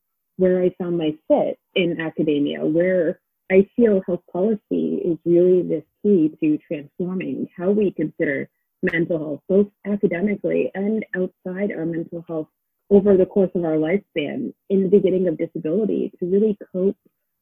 where 0.40 0.62
I 0.62 0.74
found 0.78 0.96
my 0.96 1.14
fit 1.28 1.58
in 1.74 2.00
academia, 2.00 2.64
where 2.64 3.20
I 3.52 3.68
feel 3.76 4.00
health 4.06 4.22
policy 4.32 5.02
is 5.04 5.18
really 5.26 5.60
this 5.62 5.84
key 6.02 6.34
to 6.40 6.58
transforming 6.66 7.46
how 7.54 7.70
we 7.70 7.90
consider 7.90 8.48
mental 8.82 9.18
health, 9.18 9.40
both 9.50 9.66
academically 9.86 10.70
and 10.74 11.04
outside 11.14 11.72
our 11.72 11.84
mental 11.84 12.24
health 12.26 12.48
over 12.88 13.18
the 13.18 13.26
course 13.26 13.50
of 13.54 13.64
our 13.64 13.76
lifespan 13.76 14.54
in 14.70 14.82
the 14.82 14.88
beginning 14.88 15.28
of 15.28 15.36
disability 15.36 16.10
to 16.18 16.26
really 16.26 16.56
cope 16.72 16.96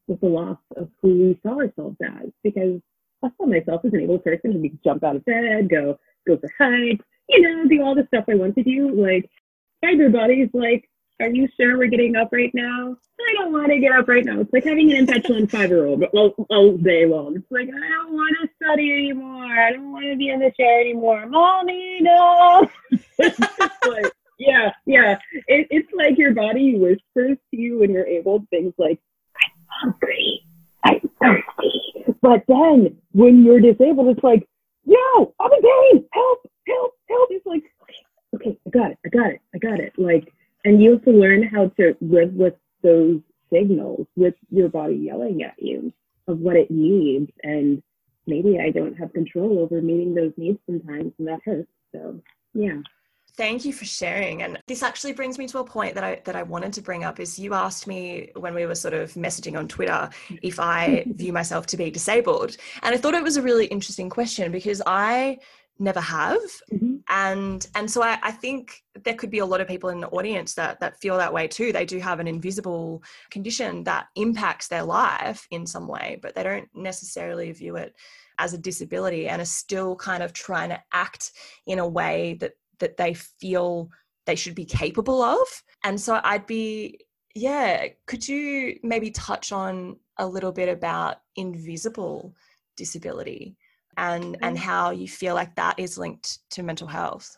with 0.07 0.19
the 0.19 0.27
loss 0.27 0.57
of 0.75 0.89
who 1.01 1.07
we 1.07 1.39
saw 1.41 1.55
ourselves 1.55 1.95
as. 2.03 2.29
Because 2.43 2.81
I 3.23 3.29
saw 3.37 3.45
myself 3.45 3.85
as 3.85 3.93
an 3.93 4.01
able 4.01 4.19
person 4.19 4.51
who 4.51 4.69
jump 4.83 5.05
out 5.05 5.15
of 5.15 5.23
bed, 5.23 5.69
go 5.69 5.97
go 6.27 6.37
for 6.37 6.49
hikes, 6.59 7.05
you 7.29 7.41
know, 7.41 7.65
do 7.69 7.81
all 7.81 7.95
the 7.95 8.07
stuff 8.07 8.25
I 8.29 8.35
want 8.35 8.55
to 8.55 8.63
do. 8.63 8.91
Like 8.93 9.29
everybody's 9.83 10.49
like, 10.53 10.89
Are 11.21 11.29
you 11.29 11.49
sure 11.59 11.77
we're 11.77 11.87
getting 11.87 12.15
up 12.15 12.29
right 12.31 12.51
now? 12.53 12.95
I 13.19 13.33
don't 13.33 13.51
want 13.51 13.67
to 13.67 13.79
get 13.79 13.91
up 13.91 14.07
right 14.07 14.23
now. 14.23 14.39
It's 14.39 14.53
like 14.53 14.63
having 14.63 14.91
an 14.91 14.99
impetuous 14.99 15.51
five 15.51 15.69
year 15.69 15.85
old 15.85 16.03
all, 16.13 16.33
all 16.49 16.77
day 16.77 17.05
long. 17.05 17.35
It's 17.35 17.51
like 17.51 17.67
I 17.67 17.89
don't 17.89 18.13
want 18.13 18.35
to 18.41 18.49
study 18.55 18.93
anymore. 18.93 19.43
I 19.45 19.73
don't 19.73 19.91
want 19.91 20.05
to 20.05 20.15
be 20.15 20.29
in 20.29 20.39
the 20.39 20.51
chair 20.57 20.79
anymore. 20.79 21.25
Mommy, 21.27 21.99
no. 21.99 22.69
like, 23.19 24.13
yeah, 24.39 24.71
yeah. 24.85 25.17
It, 25.47 25.67
it's 25.69 25.89
like 25.93 26.17
your 26.17 26.33
body 26.33 26.77
whispers 26.77 27.37
to 27.51 27.57
you 27.59 27.79
when 27.79 27.91
you're 27.91 28.07
able 28.07 28.45
things 28.49 28.73
like, 28.77 28.99
I'm 29.35 29.91
hungry, 29.91 30.41
I'm 30.85 31.01
thirsty. 31.21 32.15
But 32.21 32.43
then 32.47 32.97
when 33.11 33.43
you're 33.43 33.59
disabled, 33.59 34.15
it's 34.15 34.23
like, 34.23 34.47
yo, 34.85 35.33
I'm 35.37 35.51
in 35.51 35.61
pain. 35.61 36.05
Help, 36.13 36.39
help, 36.65 36.93
help. 37.09 37.29
It's 37.31 37.45
like, 37.45 37.63
okay, 38.35 38.47
okay, 38.47 38.57
I 38.65 38.69
got 38.69 38.91
it, 38.91 38.97
I 39.05 39.09
got 39.09 39.29
it, 39.31 39.41
I 39.53 39.57
got 39.57 39.79
it. 39.81 39.93
Like, 39.97 40.31
and 40.65 40.81
you 40.81 40.93
have 40.93 41.05
to 41.05 41.11
learn 41.11 41.43
how 41.43 41.69
to 41.79 41.95
live 42.01 42.33
with 42.33 42.55
those 42.83 43.21
signals, 43.51 44.07
with 44.15 44.35
your 44.49 44.69
body 44.69 44.95
yelling 44.95 45.43
at 45.43 45.55
you 45.57 45.93
of 46.27 46.39
what 46.39 46.55
it 46.55 46.69
needs. 46.69 47.31
And 47.43 47.81
maybe 48.27 48.59
I 48.59 48.69
don't 48.69 48.95
have 48.95 49.13
control 49.13 49.59
over 49.59 49.81
meeting 49.81 50.13
those 50.13 50.33
needs 50.37 50.59
sometimes, 50.65 51.13
and 51.17 51.27
that 51.27 51.39
hurts. 51.43 51.71
So, 51.93 52.21
yeah. 52.53 52.79
Thank 53.35 53.63
you 53.63 53.71
for 53.71 53.85
sharing. 53.85 54.43
And 54.43 54.59
this 54.67 54.83
actually 54.83 55.13
brings 55.13 55.37
me 55.37 55.47
to 55.47 55.59
a 55.59 55.63
point 55.63 55.95
that 55.95 56.03
I 56.03 56.21
that 56.25 56.35
I 56.35 56.43
wanted 56.43 56.73
to 56.73 56.81
bring 56.81 57.05
up 57.05 57.21
is 57.21 57.39
you 57.39 57.53
asked 57.53 57.87
me 57.87 58.31
when 58.35 58.53
we 58.53 58.65
were 58.65 58.75
sort 58.75 58.93
of 58.93 59.13
messaging 59.13 59.57
on 59.57 59.67
Twitter 59.67 60.09
if 60.41 60.59
I 60.59 61.05
view 61.15 61.31
myself 61.31 61.65
to 61.67 61.77
be 61.77 61.89
disabled. 61.89 62.57
And 62.83 62.93
I 62.93 62.97
thought 62.97 63.13
it 63.13 63.23
was 63.23 63.37
a 63.37 63.41
really 63.41 63.67
interesting 63.67 64.09
question 64.09 64.51
because 64.51 64.81
I 64.85 65.37
never 65.79 66.01
have. 66.01 66.39
Mm-hmm. 66.71 66.95
And 67.09 67.65
and 67.75 67.89
so 67.89 68.03
I, 68.03 68.19
I 68.21 68.31
think 68.31 68.83
there 69.03 69.15
could 69.15 69.31
be 69.31 69.39
a 69.39 69.45
lot 69.45 69.61
of 69.61 69.67
people 69.67 69.89
in 69.89 69.99
the 69.99 70.09
audience 70.09 70.53
that 70.55 70.79
that 70.79 70.99
feel 70.99 71.17
that 71.17 71.33
way 71.33 71.47
too. 71.47 71.71
They 71.71 71.85
do 71.85 71.99
have 71.99 72.19
an 72.19 72.27
invisible 72.27 73.03
condition 73.31 73.83
that 73.85 74.07
impacts 74.15 74.67
their 74.67 74.83
life 74.83 75.47
in 75.51 75.65
some 75.65 75.87
way, 75.87 76.19
but 76.21 76.35
they 76.35 76.43
don't 76.43 76.69
necessarily 76.75 77.51
view 77.51 77.77
it 77.77 77.95
as 78.37 78.53
a 78.53 78.57
disability 78.57 79.27
and 79.27 79.41
are 79.41 79.45
still 79.45 79.95
kind 79.95 80.21
of 80.21 80.33
trying 80.33 80.69
to 80.69 80.81
act 80.93 81.31
in 81.65 81.79
a 81.79 81.87
way 81.87 82.37
that 82.39 82.53
that 82.79 82.97
they 82.97 83.13
feel 83.13 83.89
they 84.25 84.35
should 84.35 84.55
be 84.55 84.65
capable 84.65 85.21
of. 85.21 85.47
And 85.83 85.99
so 85.99 86.19
I'd 86.23 86.45
be, 86.45 86.99
yeah, 87.33 87.87
could 88.05 88.27
you 88.27 88.79
maybe 88.83 89.11
touch 89.11 89.51
on 89.51 89.97
a 90.17 90.27
little 90.27 90.51
bit 90.51 90.69
about 90.69 91.17
invisible 91.35 92.35
disability 92.77 93.57
and, 93.99 94.37
and 94.41 94.57
how 94.57 94.91
you 94.91 95.07
feel 95.07 95.35
like 95.35 95.55
that 95.55 95.77
is 95.77 95.97
linked 95.97 96.39
to 96.51 96.63
mental 96.63 96.87
health? 96.87 97.37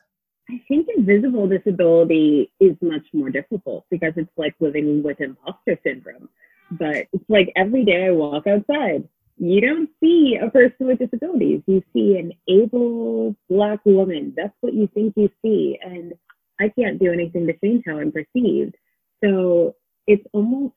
I 0.49 0.61
think 0.67 0.87
invisible 0.95 1.47
disability 1.47 2.51
is 2.59 2.75
much 2.81 3.05
more 3.13 3.29
difficult 3.29 3.85
because 3.89 4.13
it's 4.15 4.31
like 4.37 4.55
living 4.59 5.01
with 5.01 5.21
imposter 5.21 5.79
syndrome. 5.83 6.29
But 6.71 7.07
it's 7.13 7.29
like 7.29 7.51
every 7.55 7.85
day 7.85 8.05
I 8.07 8.11
walk 8.11 8.47
outside, 8.47 9.07
you 9.37 9.61
don't 9.61 9.89
see 9.99 10.37
a 10.41 10.49
person 10.49 10.87
with 10.87 10.99
disabilities. 10.99 11.61
You 11.67 11.81
see 11.93 12.17
an 12.17 12.33
able 12.47 13.35
black 13.49 13.79
woman. 13.85 14.33
That's 14.35 14.53
what 14.61 14.73
you 14.73 14.87
think 14.93 15.13
you 15.15 15.29
see. 15.41 15.79
And 15.81 16.13
I 16.59 16.69
can't 16.69 16.99
do 16.99 17.11
anything 17.11 17.47
to 17.47 17.53
change 17.63 17.83
how 17.87 17.99
I'm 17.99 18.11
perceived. 18.11 18.75
So 19.23 19.75
it's 20.05 20.25
almost 20.33 20.73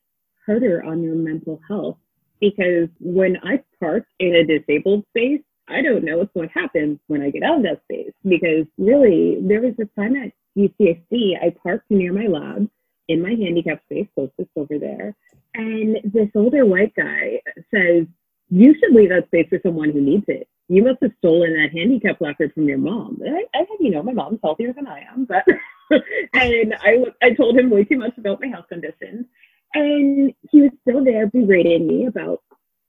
harder 0.47 0.83
on 0.85 1.03
your 1.03 1.14
mental 1.14 1.61
health 1.69 1.99
because 2.41 2.88
when 3.00 3.38
I 3.43 3.62
park 3.81 4.07
in 4.19 4.35
a 4.35 4.45
disabled 4.45 5.05
space, 5.11 5.41
I 5.68 5.83
don't 5.83 6.04
know 6.04 6.18
what's 6.18 6.33
going 6.35 6.49
to 6.49 6.54
happen 6.54 7.00
when 7.06 7.23
I 7.23 7.30
get 7.30 7.42
out 7.42 7.59
of 7.59 7.62
that 7.62 7.83
space 7.85 8.12
because 8.26 8.66
really 8.78 9.38
there 9.40 9.62
was 9.62 9.75
a 9.80 10.00
time 10.00 10.16
at 10.16 10.33
UCSD, 10.56 11.42
I 11.42 11.54
parked 11.62 11.90
near 11.90 12.12
my 12.12 12.26
lab 12.26 12.68
in 13.09 13.23
my 13.23 13.30
handicap 13.30 13.83
space, 13.85 14.06
closest 14.14 14.50
over 14.56 14.78
there. 14.78 15.14
And 15.54 15.99
this 16.04 16.28
older 16.35 16.66
white 16.66 16.94
guy 16.94 17.40
says, 17.73 18.06
you 18.50 18.75
should 18.75 18.94
leave 18.94 19.09
that 19.09 19.26
space 19.26 19.49
for 19.49 19.59
someone 19.62 19.90
who 19.90 20.00
needs 20.00 20.25
it. 20.28 20.49
You 20.68 20.83
must 20.83 20.99
have 21.02 21.12
stolen 21.18 21.54
that 21.54 21.76
handicap 21.76 22.18
placard 22.18 22.52
from 22.54 22.68
your 22.68 22.78
mom. 22.78 23.21
I, 23.26 23.44
I 23.54 23.66
you 23.80 23.90
know, 23.90 24.02
my 24.02 24.12
mom's 24.12 24.40
healthier 24.42 24.73
than 24.73 24.87
I 24.87 25.00
am, 25.12 25.25
but 25.26 25.44
and 26.33 26.75
I, 26.80 27.04
I 27.23 27.30
told 27.35 27.59
him 27.59 27.71
way 27.71 27.85
too 27.85 27.99
much 27.99 28.16
about 28.16 28.40
my 28.40 28.49
health 28.49 28.68
condition, 28.68 29.26
and 29.75 30.33
he 30.50 30.62
was 30.62 30.71
still 30.83 31.04
there 31.04 31.26
berating 31.26 31.87
me 31.87 32.06
about 32.06 32.42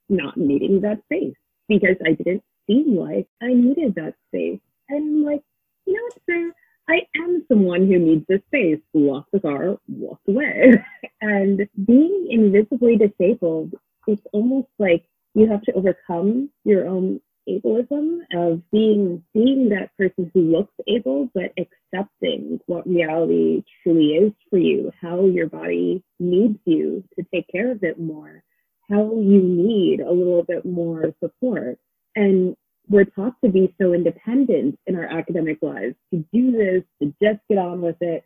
not 0.08 0.36
needing 0.36 0.80
that 0.82 1.02
space 1.04 1.34
because 1.68 1.96
I 2.04 2.12
didn't 2.12 2.42
seem 2.66 2.96
like 2.96 3.28
I 3.42 3.48
needed 3.48 3.94
that 3.96 4.14
space. 4.28 4.60
And 4.88 5.24
like, 5.24 5.42
you 5.86 5.94
know 5.94 6.02
what, 6.02 6.22
sir? 6.28 6.52
I 6.88 7.00
am 7.16 7.44
someone 7.48 7.86
who 7.86 7.98
needs 7.98 8.24
this 8.28 8.42
space. 8.46 8.80
Locked 8.94 9.32
the 9.32 9.40
car, 9.40 9.76
walked 9.88 10.28
away. 10.28 10.72
and 11.20 11.68
being 11.86 12.28
invisibly 12.30 12.96
disabled, 12.96 13.74
it's 14.06 14.22
almost 14.32 14.68
like 14.78 15.04
you 15.34 15.48
have 15.50 15.62
to 15.62 15.72
overcome 15.72 16.50
your 16.64 16.86
own 16.86 17.20
ableism 17.48 18.20
of 18.34 18.60
being 18.70 19.22
being 19.32 19.68
that 19.68 19.90
person 19.96 20.30
who 20.34 20.40
looks 20.40 20.72
able 20.88 21.30
but 21.32 21.52
accepting 21.58 22.60
what 22.66 22.86
reality 22.88 23.62
truly 23.82 24.14
is 24.14 24.32
for 24.50 24.58
you 24.58 24.90
how 25.00 25.24
your 25.26 25.48
body 25.48 26.02
needs 26.18 26.58
you 26.64 27.04
to 27.16 27.24
take 27.32 27.46
care 27.48 27.70
of 27.70 27.82
it 27.84 28.00
more 28.00 28.42
how 28.90 29.12
you 29.14 29.40
need 29.42 30.00
a 30.00 30.10
little 30.10 30.42
bit 30.42 30.64
more 30.64 31.14
support 31.22 31.78
and 32.16 32.56
we're 32.88 33.04
taught 33.04 33.34
to 33.44 33.50
be 33.50 33.74
so 33.80 33.92
independent 33.92 34.78
in 34.86 34.96
our 34.96 35.06
academic 35.06 35.58
lives 35.62 35.94
to 36.12 36.24
do 36.32 36.52
this 36.52 36.82
to 37.02 37.14
just 37.22 37.40
get 37.48 37.58
on 37.58 37.80
with 37.80 37.96
it 38.00 38.24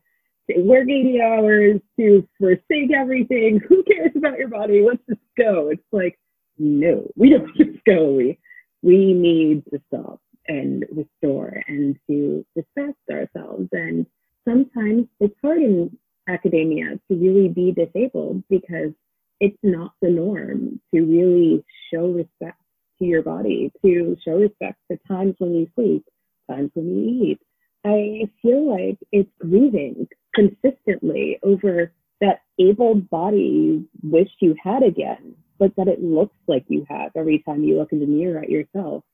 to 0.51 0.61
work 0.63 0.89
80 0.89 1.21
hours 1.21 1.81
to 1.99 2.27
forsake 2.39 2.93
everything 2.95 3.61
who 3.69 3.83
cares 3.85 4.13
about 4.17 4.39
your 4.39 4.49
body 4.49 4.83
let's 4.87 5.03
just 5.09 5.21
go 5.37 5.69
it's 5.71 5.83
like 5.93 6.19
no, 6.61 7.11
we 7.17 7.31
don't 7.31 7.57
just 7.57 7.85
go. 7.85 8.13
We, 8.13 8.39
we 8.83 9.13
need 9.13 9.65
to 9.73 9.81
stop 9.89 10.21
and 10.47 10.85
restore 10.93 11.63
and 11.67 11.97
to 12.09 12.45
respect 12.55 12.99
ourselves. 13.11 13.69
And 13.73 14.07
sometimes 14.47 15.07
it's 15.19 15.35
hard 15.43 15.63
in 15.63 15.97
academia 16.29 17.01
to 17.11 17.17
really 17.17 17.49
be 17.49 17.73
disabled 17.73 18.45
because 18.49 18.93
it's 19.41 19.59
not 19.63 19.93
the 20.03 20.11
norm 20.11 20.81
to 20.95 21.01
really 21.01 21.65
show 21.93 22.09
respect 22.09 22.60
to 23.01 23.05
your 23.05 23.23
body, 23.23 23.73
to 23.85 24.17
show 24.25 24.37
respect 24.37 24.79
for 24.87 24.97
times 25.09 25.35
when 25.39 25.55
you 25.55 25.69
sleep, 25.75 26.05
times 26.49 26.71
when 26.75 26.87
you 26.87 27.25
eat. 27.27 27.41
I 27.85 28.31
feel 28.43 28.71
like 28.71 28.99
it's 29.11 29.31
grieving 29.41 30.07
consistently 30.35 31.39
over 31.43 31.93
that 32.21 32.43
able 32.61 32.95
body 32.95 33.39
you 33.39 33.89
wish 34.03 34.29
you 34.41 34.55
had 34.63 34.83
again 34.83 35.35
but 35.61 35.77
that 35.77 35.87
it 35.87 36.03
looks 36.03 36.35
like 36.49 36.65
you 36.69 36.85
have 36.89 37.13
every 37.15 37.45
time 37.47 37.63
you 37.63 37.79
look 37.79 37.93
in 37.93 38.01
the 38.01 38.07
mirror 38.07 38.41
at 38.43 38.49
yourself. 38.49 39.05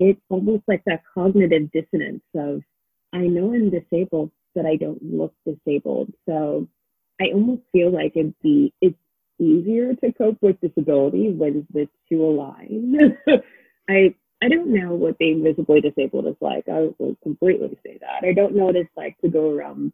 It's 0.00 0.20
almost 0.28 0.64
like 0.66 0.82
that 0.86 1.04
cognitive 1.14 1.70
dissonance 1.70 2.24
of, 2.36 2.62
I 3.12 3.20
know 3.20 3.54
I'm 3.54 3.70
disabled, 3.70 4.32
but 4.56 4.66
I 4.66 4.74
don't 4.74 5.00
look 5.00 5.32
disabled. 5.46 6.12
So 6.28 6.66
I 7.20 7.26
almost 7.32 7.62
feel 7.72 7.92
like 7.92 8.12
it'd 8.16 8.34
be, 8.42 8.74
it's 8.80 8.98
easier 9.38 9.94
to 9.94 10.12
cope 10.12 10.38
with 10.40 10.60
disability 10.60 11.30
when 11.30 11.66
the 11.72 11.88
two 12.08 12.24
align. 12.24 13.16
I, 13.88 14.14
I 14.42 14.48
don't 14.48 14.72
know 14.72 14.94
what 14.94 15.18
being 15.18 15.42
visibly 15.42 15.80
disabled 15.80 16.26
is 16.26 16.36
like. 16.40 16.68
I 16.68 16.90
will 16.98 17.16
completely 17.22 17.78
say 17.84 17.98
that. 18.00 18.26
I 18.26 18.32
don't 18.32 18.54
know 18.54 18.66
what 18.66 18.76
it's 18.76 18.90
like 18.96 19.18
to 19.18 19.28
go 19.28 19.50
around 19.50 19.92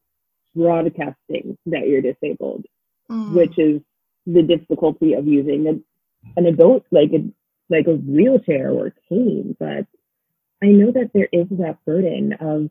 broadcasting 0.54 1.56
that 1.66 1.87
you're 1.87 2.02
disabled, 2.02 2.66
mm. 3.11 3.32
which 3.35 3.59
is 3.59 3.80
the 4.26 4.42
difficulty 4.42 5.14
of 5.14 5.26
using 5.26 5.66
a 5.66 5.73
an 6.37 6.47
adult 6.47 6.85
like 6.90 7.11
a 7.12 7.30
like 7.70 7.87
a 7.87 7.94
wheelchair 7.94 8.70
or 8.70 8.92
cane, 9.09 9.56
but 9.59 9.87
I 10.62 10.66
know 10.66 10.90
that 10.92 11.12
there 11.14 11.28
is 11.32 11.47
that 11.52 11.78
burden 11.87 12.35
of 12.35 12.68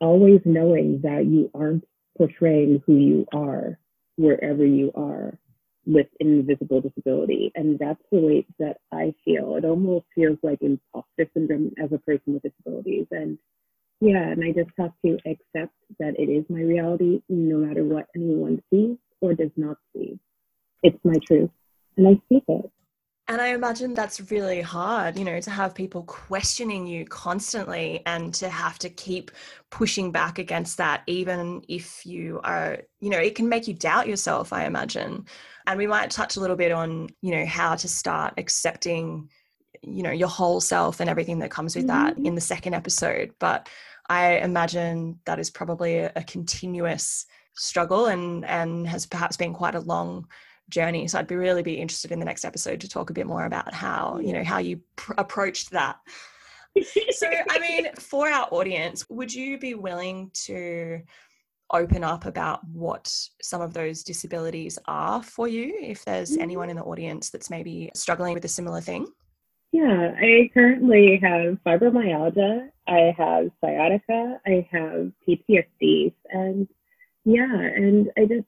always 0.00 0.40
knowing 0.44 1.00
that 1.02 1.26
you 1.26 1.50
aren't 1.54 1.84
portraying 2.16 2.82
who 2.86 2.96
you 2.96 3.26
are 3.32 3.78
wherever 4.16 4.64
you 4.64 4.92
are 4.94 5.38
with 5.88 6.08
invisible 6.20 6.82
disability. 6.82 7.52
And 7.56 7.78
that's 7.80 8.02
the 8.12 8.20
way 8.20 8.46
that 8.60 8.78
I 8.92 9.14
feel. 9.24 9.56
It 9.56 9.64
almost 9.66 10.06
feels 10.14 10.38
like 10.44 10.60
imposter 10.62 11.26
syndrome 11.34 11.72
as 11.82 11.92
a 11.92 11.98
person 11.98 12.34
with 12.34 12.44
disabilities. 12.44 13.08
And 13.12 13.38
Yeah, 14.00 14.30
and 14.30 14.44
I 14.44 14.52
just 14.52 14.70
have 14.78 14.92
to 15.04 15.18
accept 15.26 15.74
that 15.98 16.14
it 16.18 16.30
is 16.30 16.44
my 16.50 16.60
reality 16.60 17.22
no 17.28 17.58
matter 17.58 17.84
what 17.84 18.06
anyone 18.14 18.62
sees 18.70 18.98
or 19.20 19.34
does 19.34 19.50
not 19.56 19.78
see. 19.94 20.20
It's 20.82 20.98
my 21.04 21.14
truth, 21.26 21.50
and 21.96 22.08
I 22.08 22.20
speak 22.26 22.44
it. 22.48 22.70
And 23.30 23.42
I 23.42 23.48
imagine 23.48 23.92
that's 23.92 24.30
really 24.30 24.62
hard, 24.62 25.18
you 25.18 25.24
know, 25.24 25.38
to 25.38 25.50
have 25.50 25.74
people 25.74 26.02
questioning 26.04 26.86
you 26.86 27.04
constantly 27.04 28.02
and 28.06 28.32
to 28.34 28.48
have 28.48 28.78
to 28.78 28.88
keep 28.88 29.30
pushing 29.68 30.10
back 30.10 30.38
against 30.38 30.78
that, 30.78 31.02
even 31.06 31.62
if 31.68 32.06
you 32.06 32.40
are, 32.42 32.78
you 33.00 33.10
know, 33.10 33.18
it 33.18 33.34
can 33.34 33.46
make 33.46 33.68
you 33.68 33.74
doubt 33.74 34.08
yourself, 34.08 34.50
I 34.50 34.64
imagine. 34.64 35.26
And 35.66 35.76
we 35.76 35.86
might 35.86 36.10
touch 36.10 36.36
a 36.36 36.40
little 36.40 36.56
bit 36.56 36.72
on, 36.72 37.10
you 37.20 37.32
know, 37.32 37.44
how 37.44 37.74
to 37.76 37.86
start 37.86 38.32
accepting, 38.38 39.28
you 39.82 40.02
know, 40.02 40.10
your 40.10 40.28
whole 40.28 40.62
self 40.62 40.98
and 40.98 41.10
everything 41.10 41.40
that 41.40 41.50
comes 41.50 41.76
with 41.76 41.88
that 41.88 42.14
mm-hmm. 42.14 42.24
in 42.24 42.34
the 42.34 42.40
second 42.40 42.72
episode. 42.72 43.34
But 43.38 43.68
I 44.08 44.38
imagine 44.38 45.20
that 45.26 45.38
is 45.38 45.50
probably 45.50 45.98
a, 45.98 46.12
a 46.16 46.22
continuous 46.22 47.26
struggle 47.52 48.06
and 48.06 48.44
and 48.46 48.86
has 48.86 49.04
perhaps 49.04 49.36
been 49.36 49.52
quite 49.52 49.74
a 49.74 49.80
long 49.80 50.26
journey. 50.68 51.08
So 51.08 51.18
I'd 51.18 51.26
be 51.26 51.36
really 51.36 51.62
be 51.62 51.74
interested 51.74 52.12
in 52.12 52.18
the 52.18 52.24
next 52.24 52.44
episode 52.44 52.80
to 52.80 52.88
talk 52.88 53.10
a 53.10 53.14
bit 53.14 53.26
more 53.26 53.44
about 53.44 53.72
how, 53.72 54.18
you 54.22 54.32
know, 54.32 54.44
how 54.44 54.58
you 54.58 54.80
pr- 54.96 55.14
approached 55.18 55.70
that. 55.70 55.96
so, 57.10 57.28
I 57.50 57.58
mean, 57.60 57.88
for 57.98 58.28
our 58.28 58.48
audience, 58.50 59.06
would 59.08 59.32
you 59.32 59.58
be 59.58 59.74
willing 59.74 60.30
to 60.46 61.00
open 61.70 62.02
up 62.02 62.24
about 62.24 62.66
what 62.66 63.12
some 63.42 63.60
of 63.60 63.74
those 63.74 64.02
disabilities 64.02 64.78
are 64.86 65.22
for 65.22 65.48
you 65.48 65.76
if 65.80 66.04
there's 66.04 66.32
mm-hmm. 66.32 66.42
anyone 66.42 66.70
in 66.70 66.76
the 66.76 66.82
audience 66.82 67.30
that's 67.30 67.50
maybe 67.50 67.90
struggling 67.94 68.34
with 68.34 68.44
a 68.44 68.48
similar 68.48 68.80
thing? 68.80 69.06
Yeah, 69.70 70.14
I 70.18 70.50
currently 70.54 71.18
have 71.22 71.58
fibromyalgia, 71.66 72.70
I 72.86 73.14
have 73.18 73.50
sciatica, 73.60 74.40
I 74.46 74.66
have 74.72 75.12
PTSD, 75.28 76.14
and 76.30 76.66
yeah, 77.26 77.54
and 77.54 78.10
I 78.16 78.24
just 78.24 78.46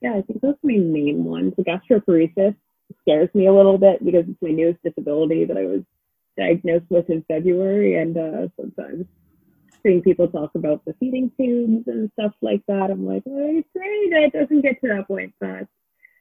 yeah, 0.00 0.14
I 0.14 0.22
think 0.22 0.40
those 0.40 0.54
are 0.54 0.58
my 0.62 0.78
main 0.78 1.24
ones. 1.24 1.54
The 1.56 1.64
gastroparesis 1.64 2.54
scares 3.02 3.28
me 3.34 3.46
a 3.46 3.52
little 3.52 3.78
bit 3.78 4.04
because 4.04 4.24
it's 4.28 4.42
my 4.42 4.50
newest 4.50 4.82
disability 4.82 5.44
that 5.44 5.56
I 5.56 5.64
was 5.64 5.82
diagnosed 6.36 6.86
with 6.90 7.08
in 7.10 7.24
February, 7.28 7.96
and 7.96 8.16
uh, 8.16 8.48
sometimes 8.60 9.06
seeing 9.82 10.02
people 10.02 10.28
talk 10.28 10.50
about 10.54 10.84
the 10.84 10.94
feeding 11.00 11.30
tubes 11.38 11.86
and 11.86 12.10
stuff 12.18 12.32
like 12.42 12.62
that, 12.66 12.90
I'm 12.90 13.06
like, 13.06 13.22
oh, 13.26 13.62
pray 13.74 14.10
that 14.10 14.22
it 14.24 14.32
doesn't 14.32 14.62
get 14.62 14.80
to 14.80 14.88
that 14.88 15.06
point, 15.06 15.32
but 15.40 15.66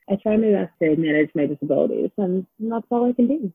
I 0.10 0.16
try 0.22 0.38
my 0.38 0.52
best 0.52 0.74
to 0.82 0.96
manage 0.96 1.32
my 1.36 1.48
disabilities, 1.48 2.12
and 2.18 2.46
that's 2.60 2.86
all 2.90 3.10
I 3.10 3.14
can 3.14 3.28
do. 3.28 3.52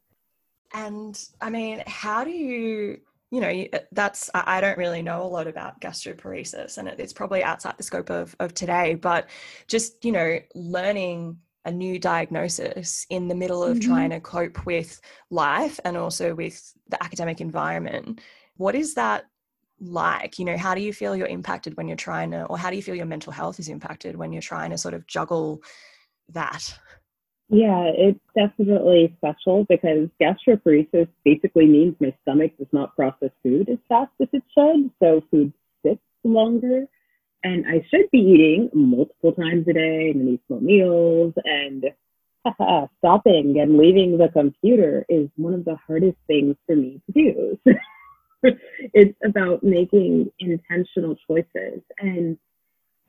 And 0.72 1.18
I 1.40 1.50
mean, 1.50 1.82
how 1.86 2.24
do 2.24 2.30
you 2.30 3.00
you 3.30 3.40
know 3.40 3.64
uh, 3.72 3.78
that's 3.92 4.28
i 4.34 4.60
don't 4.60 4.78
really 4.78 5.02
know 5.02 5.22
a 5.22 5.24
lot 5.24 5.46
about 5.46 5.80
gastroparesis 5.80 6.78
and 6.78 6.88
it's 6.88 7.12
probably 7.12 7.42
outside 7.42 7.74
the 7.76 7.82
scope 7.82 8.10
of, 8.10 8.34
of 8.40 8.52
today 8.54 8.94
but 8.94 9.28
just 9.68 10.04
you 10.04 10.12
know 10.12 10.38
learning 10.54 11.38
a 11.64 11.70
new 11.70 11.98
diagnosis 11.98 13.06
in 13.10 13.28
the 13.28 13.34
middle 13.34 13.62
of 13.62 13.78
mm-hmm. 13.78 13.90
trying 13.90 14.10
to 14.10 14.20
cope 14.20 14.64
with 14.64 15.00
life 15.30 15.78
and 15.84 15.96
also 15.96 16.34
with 16.34 16.72
the 16.88 17.02
academic 17.02 17.40
environment 17.40 18.20
what 18.56 18.74
is 18.74 18.94
that 18.94 19.26
like 19.80 20.38
you 20.38 20.44
know 20.44 20.56
how 20.56 20.74
do 20.74 20.82
you 20.82 20.92
feel 20.92 21.16
you're 21.16 21.26
impacted 21.26 21.76
when 21.76 21.88
you're 21.88 21.96
trying 21.96 22.30
to 22.30 22.44
or 22.46 22.58
how 22.58 22.68
do 22.68 22.76
you 22.76 22.82
feel 22.82 22.94
your 22.94 23.06
mental 23.06 23.32
health 23.32 23.58
is 23.58 23.68
impacted 23.68 24.16
when 24.16 24.32
you're 24.32 24.42
trying 24.42 24.70
to 24.70 24.76
sort 24.76 24.92
of 24.92 25.06
juggle 25.06 25.62
that 26.28 26.78
yeah, 27.50 27.90
it's 27.92 28.20
definitely 28.36 29.12
special 29.18 29.66
because 29.68 30.08
gastroparesis 30.22 31.08
basically 31.24 31.66
means 31.66 31.96
my 31.98 32.14
stomach 32.22 32.52
does 32.56 32.68
not 32.70 32.94
process 32.94 33.30
food 33.42 33.68
as 33.68 33.78
fast 33.88 34.12
as 34.22 34.28
it 34.32 34.44
should. 34.56 34.90
So 35.02 35.20
food 35.32 35.52
sits 35.84 36.00
longer. 36.22 36.86
And 37.42 37.66
I 37.66 37.84
should 37.90 38.08
be 38.12 38.18
eating 38.18 38.70
multiple 38.72 39.32
times 39.32 39.66
a 39.66 39.72
day, 39.72 40.12
many 40.14 40.40
small 40.46 40.60
meals, 40.60 41.34
and 41.44 41.86
stopping 42.98 43.58
and 43.58 43.76
leaving 43.76 44.16
the 44.16 44.28
computer 44.28 45.04
is 45.08 45.28
one 45.36 45.54
of 45.54 45.64
the 45.64 45.76
hardest 45.86 46.18
things 46.28 46.54
for 46.66 46.76
me 46.76 47.00
to 47.06 47.12
do. 47.12 47.58
it's 48.94 49.18
about 49.24 49.64
making 49.64 50.30
intentional 50.38 51.16
choices. 51.26 51.80
And 51.98 52.38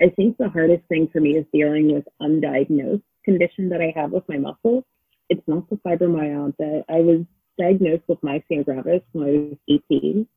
I 0.01 0.09
think 0.09 0.37
the 0.37 0.49
hardest 0.49 0.85
thing 0.87 1.09
for 1.13 1.19
me 1.19 1.37
is 1.37 1.45
dealing 1.53 1.93
with 1.93 2.05
undiagnosed 2.19 3.03
condition 3.23 3.69
that 3.69 3.81
I 3.81 3.93
have 3.95 4.11
with 4.11 4.27
my 4.27 4.37
muscles. 4.37 4.83
It's 5.29 5.47
not 5.47 5.69
the 5.69 5.77
fibromyalgia. 5.77 6.83
I 6.89 7.01
was 7.01 7.25
diagnosed 7.57 8.03
with 8.07 8.21
myasthenia 8.21 8.65
gravis 8.65 9.01
when 9.13 9.27
I 9.27 9.31
was 9.31 9.57
18, 9.91 10.27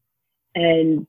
and 0.54 1.06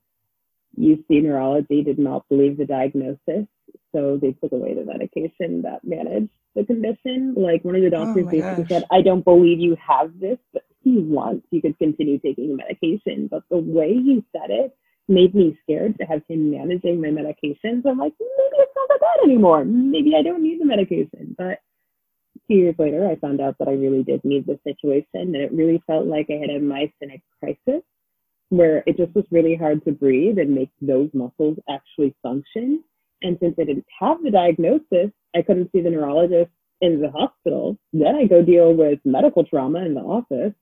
UC 0.80 1.24
Neurology 1.24 1.84
did 1.84 2.00
not 2.00 2.28
believe 2.30 2.58
the 2.58 2.66
diagnosis, 2.66 3.48
so 3.94 4.18
they 4.22 4.32
took 4.34 4.52
away 4.52 4.74
the 4.74 4.86
medication 4.86 5.62
that 5.64 5.84
managed 5.84 6.30
the 6.56 6.66
condition. 6.66 7.34
Like 7.36 7.64
one 7.64 7.76
of 7.76 7.82
the 7.82 7.88
oh 7.88 8.06
doctors 8.06 8.26
oh 8.28 8.32
basically 8.32 8.64
gosh. 8.64 8.70
said, 8.70 8.84
"I 8.92 9.02
don't 9.02 9.24
believe 9.24 9.60
you 9.60 9.76
have 9.76 10.20
this, 10.20 10.38
but 10.54 10.64
if 10.70 10.78
you 10.84 11.02
want, 11.02 11.46
you 11.52 11.62
could 11.62 11.78
continue 11.78 12.18
taking 12.20 12.50
the 12.50 12.56
medication." 12.56 13.28
But 13.28 13.44
the 13.50 13.58
way 13.58 13.94
he 13.94 14.24
said 14.32 14.50
it 14.50 14.76
made 15.08 15.36
me 15.36 15.58
scared 15.64 15.98
to 16.00 16.06
have 16.06 16.22
him 16.28 16.52
managing 16.52 17.02
my 17.02 17.10
medications. 17.10 17.86
I'm 17.86 17.98
like, 17.98 18.14
maybe 18.20 18.58
it's 18.58 18.74
not 18.76 18.90
that 18.90 19.02
bad 19.02 19.24
anymore. 19.24 19.64
Maybe 19.66 20.16
I 20.16 20.22
don't 20.22 20.44
need 20.44 20.60
the 20.60 20.66
medication. 20.66 21.36
But 21.38 21.60
two 22.48 22.56
years 22.56 22.76
later, 22.78 23.08
I 23.08 23.16
found 23.16 23.42
out 23.42 23.58
that 23.60 23.68
I 23.68 23.74
really 23.74 24.04
did 24.04 24.24
need 24.24 24.46
the 24.46 24.60
situation, 24.64 25.06
and 25.14 25.36
it 25.36 25.52
really 25.52 25.82
felt 25.88 26.08
like 26.08 26.28
I 26.30 26.34
had 26.34 26.50
a 26.50 26.60
myasthenic 26.60 27.22
crisis 27.40 27.84
where 28.50 28.84
it 28.86 28.98
just 28.98 29.14
was 29.16 29.26
really 29.32 29.56
hard 29.56 29.84
to 29.86 29.92
breathe 29.92 30.38
and 30.38 30.54
make 30.54 30.70
those 30.82 31.10
muscles 31.14 31.58
actually 31.70 32.16
function. 32.22 32.84
And 33.22 33.38
since 33.40 33.56
I 33.60 33.64
didn't 33.64 33.88
have 34.00 34.22
the 34.24 34.32
diagnosis, 34.32 35.12
I 35.36 35.42
couldn't 35.42 35.72
see 35.72 35.82
the 35.82 35.90
neurologist 35.90 36.52
in 36.82 37.02
the 37.02 37.10
hospital. 37.10 37.78
Then 37.94 38.16
I 38.16 38.26
go 38.26 38.42
deal 38.42 38.74
with 38.74 39.00
medical 39.06 39.44
trauma 39.44 39.80
in 39.80 39.94
the 39.94 40.02
office, 40.02 40.54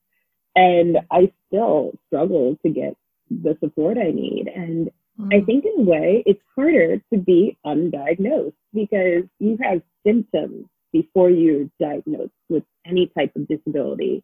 and 0.56 0.98
I 1.12 1.32
still 1.48 1.94
struggle 2.08 2.58
to 2.64 2.70
get 2.70 2.96
the 3.30 3.58
support 3.60 3.98
I 3.98 4.12
need. 4.12 4.50
And 4.54 4.90
mm. 5.20 5.34
I 5.34 5.44
think 5.46 5.66
in 5.66 5.82
a 5.82 5.90
way, 5.90 6.24
it's 6.26 6.42
harder 6.56 7.02
to 7.12 7.20
be 7.20 7.58
undiagnosed 7.66 8.54
because 8.74 9.24
you 9.40 9.58
have 9.62 9.82
symptoms 10.06 10.66
before 10.92 11.30
you're 11.30 11.70
diagnosed 11.80 12.34
with 12.50 12.64
any 12.86 13.12
type 13.18 13.32
of 13.36 13.48
disability. 13.48 14.24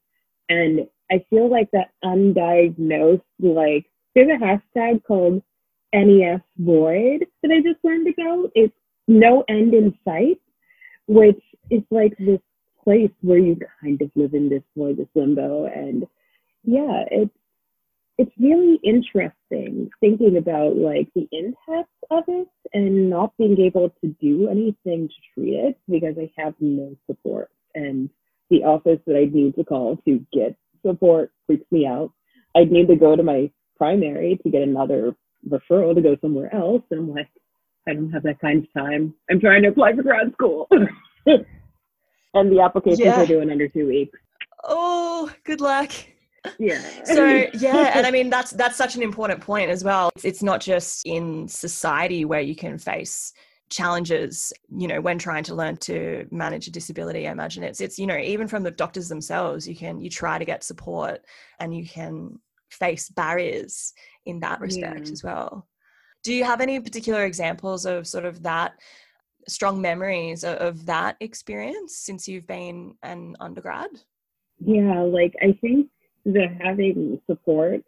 And 0.50 0.88
I 1.12 1.26
feel 1.30 1.50
like 1.50 1.70
that 1.72 1.92
undiagnosed, 2.04 3.22
like, 3.40 3.86
there's 4.16 4.30
a 4.30 4.44
hashtag 4.44 5.04
called 5.04 5.42
NES 5.94 6.42
Void 6.58 7.26
that 7.42 7.52
I 7.52 7.62
just 7.62 7.84
learned 7.84 8.08
about. 8.08 8.52
It's 8.56 8.74
no 9.08 9.44
end 9.50 9.74
in 9.74 9.98
sight, 10.06 10.40
which 11.08 11.42
is 11.70 11.82
like 11.90 12.16
this 12.18 12.40
place 12.84 13.12
where 13.22 13.38
you 13.38 13.58
kind 13.82 14.02
of 14.02 14.12
live 14.16 14.34
in 14.34 14.50
this 14.50 14.64
void, 14.78 14.98
this 14.98 15.08
limbo. 15.16 15.66
And 15.66 16.06
yeah, 16.64 17.04
it's 17.10 17.36
it's 18.20 18.32
really 18.38 18.78
interesting 18.84 19.90
thinking 20.02 20.36
about 20.36 20.76
like 20.76 21.08
the 21.16 21.26
impact 21.32 21.90
of 22.12 22.26
it 22.28 22.50
and 22.74 23.10
not 23.10 23.32
being 23.38 23.58
able 23.62 23.90
to 24.02 24.14
do 24.20 24.50
anything 24.50 25.08
to 25.08 25.16
treat 25.34 25.54
it 25.54 25.80
because 25.90 26.16
I 26.20 26.30
have 26.36 26.54
no 26.60 26.98
support. 27.08 27.50
And 27.76 28.10
the 28.50 28.66
office 28.66 29.00
that 29.08 29.16
I 29.16 29.34
need 29.34 29.56
to 29.56 29.64
call 29.64 29.96
to 30.04 30.20
get 30.34 30.58
support 30.86 31.32
freaks 31.48 31.72
me 31.72 31.88
out. 31.88 32.12
I'd 32.58 32.74
need 32.74 32.90
to 32.90 32.98
go 32.98 33.16
to 33.16 33.24
my 33.24 33.50
primary 33.78 34.38
to 34.44 34.50
get 34.50 34.64
another 34.64 35.16
referral 35.48 35.96
to 35.96 36.02
go 36.02 36.18
somewhere 36.20 36.54
else. 36.54 36.84
And 36.92 37.00
I'm 37.00 37.16
like, 37.16 37.30
I 37.88 37.94
don't 37.94 38.12
have 38.12 38.24
that 38.24 38.42
kind 38.42 38.66
of 38.66 38.74
time. 38.74 39.14
I'm 39.32 39.40
trying 39.40 39.64
to 39.64 39.70
apply 39.70 39.96
for 39.96 40.04
grad 40.04 40.34
school. 40.34 40.68
and 41.26 42.52
the 42.52 42.60
applications 42.60 43.00
yeah. 43.00 43.22
are 43.22 43.26
due 43.26 43.40
in 43.40 43.50
under 43.50 43.70
two 43.70 43.88
weeks. 43.88 44.20
Oh, 44.66 45.32
good 45.46 45.62
luck 45.62 45.94
yeah. 46.60 46.82
So 47.04 47.25
yeah 47.54 47.91
and 47.95 48.06
i 48.06 48.12
mean 48.12 48.30
that's 48.30 48.52
that's 48.52 48.75
such 48.75 48.95
an 48.95 49.02
important 49.02 49.41
point 49.41 49.69
as 49.69 49.84
well. 49.84 50.12
It's, 50.15 50.25
it's 50.25 50.43
not 50.43 50.62
just 50.62 51.02
in 51.06 51.47
society 51.47 52.25
where 52.25 52.41
you 52.41 52.56
can 52.56 52.78
face 52.78 53.34
challenges 53.69 54.52
you 54.75 54.88
know 54.88 54.99
when 54.99 55.19
trying 55.19 55.43
to 55.43 55.54
learn 55.54 55.78
to 55.78 56.25
manage 56.32 56.67
a 56.67 56.71
disability 56.71 57.28
i 57.28 57.32
imagine. 57.32 57.63
It's 57.63 57.82
it's 57.82 57.99
you 57.99 58.08
know 58.08 58.17
even 58.17 58.47
from 58.47 58.63
the 58.63 58.71
doctors 58.71 59.10
themselves 59.10 59.67
you 59.67 59.75
can 59.75 59.99
you 59.99 60.10
try 60.10 60.38
to 60.38 60.45
get 60.45 60.63
support 60.63 61.21
and 61.60 61.75
you 61.75 61.86
can 61.86 62.39
face 62.71 63.10
barriers 63.10 63.93
in 64.25 64.39
that 64.41 64.62
respect 64.62 65.08
yeah. 65.08 65.12
as 65.12 65.23
well. 65.23 65.67
Do 66.23 66.34
you 66.34 66.43
have 66.43 66.62
any 66.62 66.80
particular 66.80 67.25
examples 67.25 67.86
of 67.86 68.06
sort 68.06 68.25
of 68.25 68.43
that 68.43 68.73
strong 69.47 69.82
memories 69.82 70.43
of, 70.43 70.58
of 70.58 70.86
that 70.86 71.15
experience 71.21 71.97
since 71.97 72.28
you've 72.28 72.45
been 72.45 72.95
an 73.04 73.36
undergrad? 73.39 73.89
Yeah 74.60 75.02
like 75.02 75.34
i 75.41 75.58
think 75.62 75.89
the 76.26 76.48
having 76.62 77.22
support, 77.30 77.82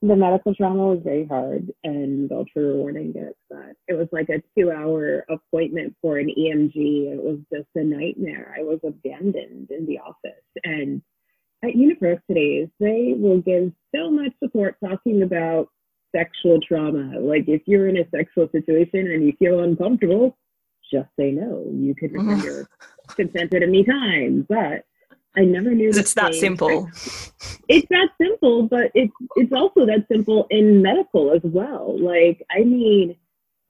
the 0.00 0.16
medical 0.16 0.54
trauma 0.54 0.88
was 0.88 1.00
very 1.04 1.26
hard, 1.26 1.72
and 1.84 2.30
I'll 2.32 2.44
trigger 2.44 2.74
warning 2.74 3.12
it, 3.14 3.36
but 3.48 3.76
it 3.86 3.94
was 3.94 4.08
like 4.10 4.28
a 4.30 4.42
two-hour 4.58 5.24
appointment 5.28 5.94
for 6.02 6.18
an 6.18 6.28
EMG. 6.28 6.74
It 6.74 7.22
was 7.22 7.38
just 7.52 7.68
a 7.76 7.84
nightmare. 7.84 8.54
I 8.58 8.62
was 8.62 8.80
abandoned 8.84 9.70
in 9.70 9.86
the 9.86 10.00
office, 10.00 10.42
and 10.64 11.02
at 11.64 11.76
universities, 11.76 12.68
they 12.80 13.14
will 13.16 13.40
give 13.40 13.72
so 13.94 14.10
much 14.10 14.32
support 14.42 14.76
talking 14.84 15.22
about 15.22 15.68
sexual 16.14 16.60
trauma. 16.60 17.18
Like 17.20 17.44
if 17.48 17.62
you're 17.66 17.88
in 17.88 17.98
a 17.98 18.08
sexual 18.10 18.48
situation 18.50 19.10
and 19.10 19.24
you 19.24 19.32
feel 19.38 19.60
uncomfortable, 19.60 20.36
just 20.92 21.08
say 21.18 21.30
no. 21.30 21.64
You 21.72 21.94
could 21.94 22.12
mm-hmm. 22.12 22.28
return 22.28 22.44
your 22.44 22.68
consent 23.14 23.54
at 23.54 23.62
any 23.62 23.84
time. 23.84 24.46
But 24.48 24.84
I 25.36 25.44
never 25.44 25.70
knew 25.70 25.90
it's 25.90 26.14
that 26.14 26.34
simple. 26.34 26.90
It's 27.68 27.88
that 27.88 28.08
simple, 28.20 28.64
but 28.64 28.90
it's 28.94 29.12
it's 29.36 29.52
also 29.52 29.86
that 29.86 30.06
simple 30.10 30.46
in 30.50 30.82
medical 30.82 31.32
as 31.32 31.40
well. 31.42 31.96
Like 31.98 32.42
I 32.50 32.64
mean, 32.64 33.16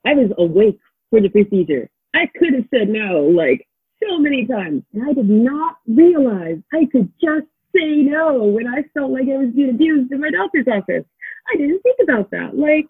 I 0.04 0.14
was 0.14 0.32
awake 0.38 0.80
for 1.10 1.20
the 1.20 1.28
procedure. 1.28 1.88
I 2.14 2.26
could 2.36 2.54
have 2.54 2.64
said 2.74 2.88
no 2.88 3.22
like 3.22 3.66
so 4.02 4.18
many 4.18 4.46
times, 4.46 4.82
and 4.92 5.08
I 5.08 5.12
did 5.12 5.28
not 5.28 5.76
realize 5.86 6.58
I 6.72 6.86
could 6.90 7.12
just 7.22 7.46
say 7.74 8.02
no 8.02 8.44
when 8.44 8.66
I 8.66 8.82
felt 8.94 9.12
like 9.12 9.28
I 9.28 9.38
was 9.38 9.52
being 9.54 9.70
abused 9.70 10.10
in 10.12 10.20
my 10.20 10.30
doctor's 10.30 10.66
office. 10.66 11.04
I 11.52 11.56
didn't 11.56 11.82
think 11.82 11.98
about 12.02 12.30
that. 12.30 12.56
Like 12.56 12.86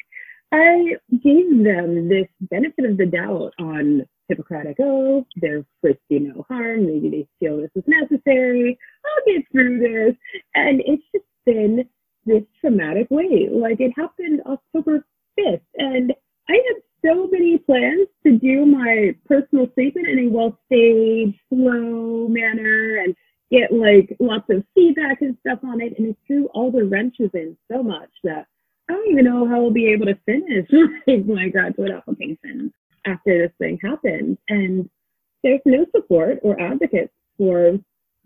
I 0.53 0.97
gave 1.23 1.65
them 1.65 2.09
this 2.09 2.29
benefit 2.43 2.85
of 2.85 2.97
the 2.97 3.07
doubt 3.07 3.53
on 3.59 4.07
Hippocratic 4.33 4.79
oath. 4.81 5.27
They're 5.37 5.65
do 5.83 6.21
no 6.21 6.47
harm. 6.49 6.87
Maybe 6.87 7.11
they 7.11 7.29
feel 7.39 7.59
this 7.59 7.71
is 7.75 7.85
necessary. 7.87 8.79
I'll 9.05 9.35
get 9.35 9.45
through 9.53 9.79
this. 9.81 10.17
And 10.55 10.81
it's 10.87 11.03
just 11.13 11.27
been 11.45 11.87
this 12.25 12.43
traumatic 12.61 13.09
way. 13.11 13.49
Like 13.51 13.81
it 13.81 13.93
happened 13.95 14.41
October 14.47 15.05
5th. 15.39 15.61
And 15.77 16.15
I 16.49 16.53
had 16.53 16.83
so 17.05 17.29
many 17.31 17.59
plans 17.59 18.09
to 18.25 18.39
do 18.39 18.65
my 18.65 19.15
personal 19.27 19.69
statement 19.73 20.09
in 20.09 20.27
a 20.27 20.31
well 20.31 20.59
staged, 20.67 21.39
slow 21.51 22.27
manner 22.29 23.03
and 23.05 23.15
get 23.51 23.71
like 23.71 24.17
lots 24.19 24.49
of 24.49 24.65
feedback 24.75 25.21
and 25.21 25.37
stuff 25.41 25.59
on 25.63 25.83
it. 25.83 25.99
And 25.99 26.09
it 26.09 26.17
threw 26.27 26.47
all 26.55 26.71
the 26.71 26.85
wrenches 26.85 27.31
in 27.35 27.55
so 27.71 27.83
much 27.83 28.11
that 28.25 28.47
I 28.89 28.95
don't 28.95 29.11
even 29.11 29.27
know 29.27 29.47
how 29.47 29.65
I'll 29.65 29.71
be 29.71 29.89
able 29.89 30.07
to 30.07 30.19
finish 30.25 30.71
my 31.27 31.51
graduate 31.51 31.93
application 31.93 32.73
after 33.07 33.39
this 33.39 33.53
thing 33.59 33.79
happened. 33.83 34.39
And 34.49 34.89
there's 35.43 35.61
no 35.65 35.87
support 35.95 36.39
or 36.43 36.61
advocates 36.61 37.13
for 37.37 37.79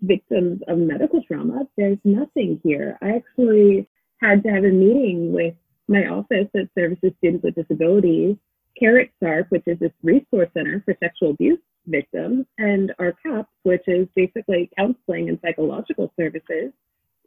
victims 0.02 0.60
of 0.68 0.78
medical 0.78 1.22
trauma. 1.22 1.66
There's 1.76 1.98
nothing 2.04 2.60
here. 2.62 2.98
I 3.02 3.16
actually 3.16 3.88
had 4.20 4.42
to 4.42 4.50
have 4.50 4.64
a 4.64 4.68
meeting 4.68 5.32
with 5.32 5.54
my 5.88 6.06
office 6.06 6.48
that 6.54 6.68
services 6.76 7.12
students 7.18 7.44
with 7.44 7.54
disabilities, 7.54 8.36
CARE 8.78 9.00
at 9.00 9.08
SARC, 9.22 9.46
which 9.50 9.62
is 9.66 9.78
this 9.78 9.92
resource 10.02 10.48
center 10.54 10.82
for 10.84 10.94
sexual 11.00 11.30
abuse 11.30 11.58
victims, 11.86 12.44
and 12.58 12.92
our 12.98 13.12
CAPS, 13.24 13.48
which 13.62 13.84
is 13.86 14.08
basically 14.14 14.68
counseling 14.76 15.28
and 15.28 15.38
psychological 15.40 16.12
services, 16.18 16.72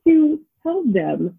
to 0.06 0.40
tell 0.64 0.84
them 0.86 1.38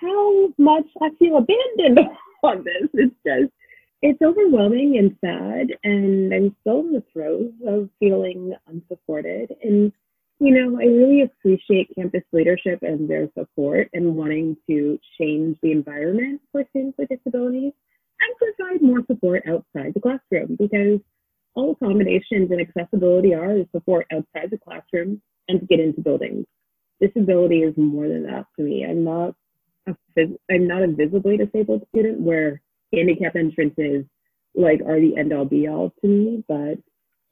how 0.00 0.48
much 0.58 0.86
I 1.00 1.10
feel 1.18 1.36
abandoned 1.36 2.08
on 2.42 2.64
this. 2.64 2.88
It's 2.94 3.14
just 3.26 3.52
it's 4.02 4.20
overwhelming 4.20 4.98
and 4.98 5.16
sad, 5.20 5.78
and 5.84 6.34
I'm 6.34 6.56
still 6.60 6.80
in 6.80 6.92
the 6.92 7.04
throes 7.12 7.52
of 7.66 7.88
feeling 8.00 8.52
unsupported. 8.66 9.54
And, 9.62 9.92
you 10.40 10.50
know, 10.50 10.76
I 10.80 10.86
really 10.86 11.22
appreciate 11.22 11.94
campus 11.94 12.24
leadership 12.32 12.80
and 12.82 13.08
their 13.08 13.28
support 13.38 13.88
and 13.92 14.16
wanting 14.16 14.56
to 14.68 14.98
change 15.20 15.56
the 15.62 15.70
environment 15.70 16.40
for 16.50 16.64
students 16.70 16.98
with 16.98 17.10
disabilities 17.10 17.72
and 18.20 18.56
provide 18.56 18.82
more 18.82 19.04
support 19.06 19.44
outside 19.46 19.94
the 19.94 20.00
classroom 20.00 20.56
because 20.58 20.98
all 21.54 21.72
accommodations 21.72 22.50
and 22.50 22.60
accessibility 22.60 23.34
are 23.34 23.56
is 23.56 23.66
support 23.72 24.06
outside 24.12 24.50
the 24.50 24.58
classroom 24.58 25.22
and 25.48 25.60
to 25.60 25.66
get 25.66 25.78
into 25.78 26.00
buildings. 26.00 26.46
Disability 27.00 27.62
is 27.62 27.74
more 27.76 28.08
than 28.08 28.24
that 28.24 28.46
to 28.56 28.64
me. 28.64 28.84
I'm 28.84 29.04
not 29.04 29.34
a, 29.86 29.94
I'm 30.50 30.66
not 30.66 30.82
a 30.82 30.88
visibly 30.88 31.36
disabled 31.36 31.86
student 31.90 32.20
where 32.20 32.60
handicap 32.92 33.36
entrances 33.36 34.04
like 34.54 34.80
are 34.86 35.00
the 35.00 35.16
end 35.16 35.32
all 35.32 35.44
be 35.44 35.68
all 35.68 35.92
to 36.00 36.08
me, 36.08 36.44
but 36.48 36.78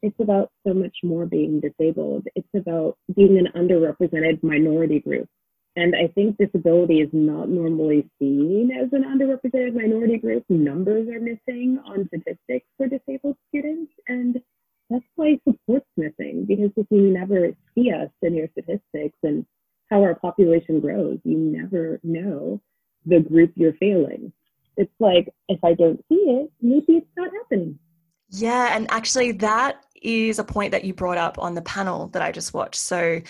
it's 0.02 0.18
about 0.20 0.50
so 0.66 0.72
much 0.72 0.96
more 1.02 1.26
being 1.26 1.60
disabled. 1.60 2.26
It's 2.34 2.48
about 2.54 2.96
being 3.14 3.38
an 3.38 3.48
underrepresented 3.54 4.42
minority 4.42 5.00
group. 5.00 5.28
And 5.76 5.94
I 5.94 6.08
think 6.08 6.36
disability 6.36 7.00
is 7.00 7.10
not 7.12 7.48
normally 7.48 8.08
seen 8.18 8.70
as 8.72 8.88
an 8.92 9.04
underrepresented 9.04 9.74
minority 9.74 10.18
group. 10.18 10.44
Numbers 10.48 11.08
are 11.08 11.20
missing 11.20 11.78
on 11.84 12.08
statistics 12.08 12.66
for 12.76 12.88
disabled 12.88 13.36
students. 13.48 13.92
And 14.08 14.40
that's 14.88 15.04
why 15.14 15.38
support's 15.46 15.86
missing 15.96 16.44
because 16.48 16.70
if 16.76 16.86
you 16.90 17.02
never 17.12 17.50
see 17.74 17.92
us 17.92 18.10
in 18.22 18.34
your 18.34 18.48
statistics 18.48 19.16
and 19.22 19.46
how 19.90 20.02
our 20.02 20.16
population 20.16 20.80
grows, 20.80 21.18
you 21.24 21.38
never 21.38 22.00
know 22.02 22.60
the 23.06 23.20
group 23.20 23.52
you're 23.54 23.74
failing 23.74 24.32
it's 24.80 24.92
like 24.98 25.28
if 25.48 25.62
I 25.62 25.74
don't 25.74 26.02
see 26.08 26.14
it, 26.14 26.50
maybe 26.62 26.94
it's 26.96 27.06
not 27.16 27.30
happening. 27.32 27.78
Yeah, 28.30 28.74
and 28.74 28.90
actually, 28.90 29.32
that 29.32 29.84
is 30.00 30.38
a 30.38 30.44
point 30.44 30.72
that 30.72 30.84
you 30.84 30.94
brought 30.94 31.18
up 31.18 31.38
on 31.38 31.54
the 31.54 31.62
panel 31.62 32.08
that 32.08 32.22
I 32.22 32.32
just 32.32 32.54
watched. 32.54 32.80
So 32.80 33.20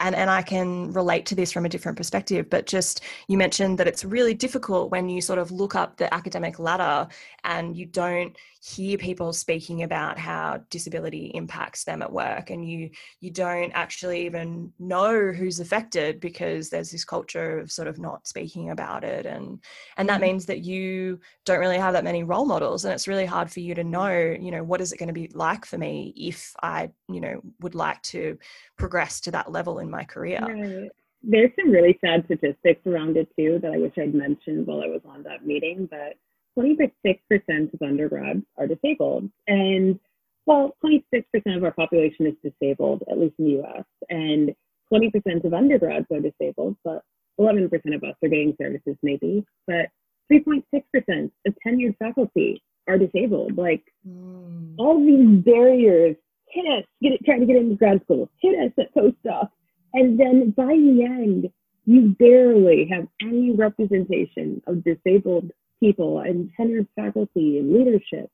and 0.00 0.14
and 0.14 0.30
I 0.30 0.42
can 0.42 0.92
relate 0.92 1.26
to 1.26 1.34
this 1.34 1.52
from 1.52 1.64
a 1.64 1.68
different 1.68 1.96
perspective. 1.96 2.50
But 2.50 2.66
just 2.66 3.02
you 3.28 3.38
mentioned 3.38 3.78
that 3.78 3.86
it's 3.86 4.04
really 4.04 4.34
difficult 4.34 4.90
when 4.90 5.08
you 5.08 5.20
sort 5.20 5.38
of 5.38 5.50
look 5.50 5.74
up 5.74 5.96
the 5.96 6.12
academic 6.12 6.58
ladder 6.58 7.08
and 7.44 7.76
you 7.76 7.86
don't 7.86 8.36
hear 8.62 8.98
people 8.98 9.32
speaking 9.32 9.82
about 9.82 10.18
how 10.18 10.60
disability 10.68 11.30
impacts 11.34 11.84
them 11.84 12.02
at 12.02 12.12
work, 12.12 12.50
and 12.50 12.68
you 12.68 12.90
you 13.20 13.30
don't 13.30 13.72
actually 13.72 14.26
even 14.26 14.72
know 14.78 15.32
who's 15.32 15.60
affected 15.60 16.20
because 16.20 16.68
there's 16.68 16.90
this 16.90 17.04
culture 17.04 17.58
of 17.58 17.70
sort 17.70 17.88
of 17.88 17.98
not 17.98 18.26
speaking 18.26 18.70
about 18.70 19.04
it, 19.04 19.26
and 19.26 19.60
and 19.96 20.08
that 20.08 20.14
mm-hmm. 20.14 20.22
means 20.22 20.46
that 20.46 20.60
you 20.60 21.20
don't 21.44 21.60
really 21.60 21.78
have 21.78 21.92
that 21.92 22.04
many 22.04 22.22
role 22.22 22.46
models, 22.46 22.84
and 22.84 22.92
it's 22.92 23.08
really 23.08 23.26
hard 23.26 23.50
for 23.50 23.60
you 23.60 23.74
to 23.74 23.84
know, 23.84 24.10
you 24.40 24.50
know, 24.50 24.64
what 24.64 24.80
is 24.80 24.92
it 24.92 24.98
going 24.98 25.08
to 25.08 25.12
be 25.12 25.30
like 25.34 25.64
for 25.64 25.78
me 25.78 26.12
if 26.16 26.54
I, 26.62 26.90
you 27.08 27.20
know, 27.20 27.40
would 27.60 27.74
like 27.74 28.02
to 28.02 28.38
progress 28.76 29.20
to 29.20 29.30
that 29.30 29.50
level 29.50 29.78
in 29.78 29.89
my 29.90 30.04
career. 30.04 30.40
Right. 30.40 30.90
There's 31.22 31.50
some 31.58 31.70
really 31.70 31.98
sad 32.02 32.24
statistics 32.24 32.86
around 32.86 33.16
it 33.16 33.28
too 33.38 33.58
that 33.62 33.72
I 33.72 33.78
wish 33.78 33.92
I'd 33.98 34.14
mentioned 34.14 34.66
while 34.66 34.82
I 34.82 34.86
was 34.86 35.02
on 35.06 35.22
that 35.24 35.46
meeting, 35.46 35.88
but 35.90 36.16
26% 36.58 37.74
of 37.74 37.82
undergrads 37.82 38.42
are 38.56 38.66
disabled. 38.66 39.30
And 39.46 39.98
well, 40.46 40.76
26% 40.84 41.22
of 41.56 41.64
our 41.64 41.72
population 41.72 42.26
is 42.26 42.34
disabled, 42.42 43.02
at 43.10 43.18
least 43.18 43.34
in 43.38 43.44
the 43.44 43.62
US, 43.62 43.84
and 44.08 44.54
20% 44.92 45.44
of 45.44 45.54
undergrads 45.54 46.06
are 46.10 46.20
disabled, 46.20 46.76
but 46.84 47.02
11% 47.38 47.70
of 47.94 48.02
us 48.02 48.14
are 48.22 48.28
getting 48.28 48.56
services 48.60 48.96
maybe, 49.02 49.44
but 49.66 49.86
3.6% 50.32 51.30
of 51.46 51.54
tenured 51.66 51.96
faculty 51.98 52.62
are 52.88 52.98
disabled. 52.98 53.56
Like 53.56 53.82
mm. 54.06 54.74
all 54.78 54.98
these 54.98 55.44
barriers 55.44 56.16
hit 56.48 56.66
us, 56.66 56.84
get 57.02 57.12
it, 57.12 57.20
trying 57.24 57.40
to 57.40 57.46
get 57.46 57.56
into 57.56 57.76
grad 57.76 58.02
school, 58.04 58.28
hit 58.40 58.58
us 58.58 58.72
at 58.78 58.94
postdoc. 58.94 59.48
And 59.92 60.18
then 60.18 60.50
by 60.50 60.66
the 60.66 61.04
end, 61.04 61.50
you 61.86 62.14
barely 62.18 62.88
have 62.92 63.08
any 63.22 63.52
representation 63.52 64.62
of 64.66 64.84
disabled 64.84 65.50
people 65.80 66.20
and 66.20 66.50
tenured 66.58 66.86
faculty 66.94 67.58
and 67.58 67.72
leadership. 67.72 68.30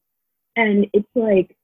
And 0.57 0.87
it's 0.93 1.09
like, 1.15 1.57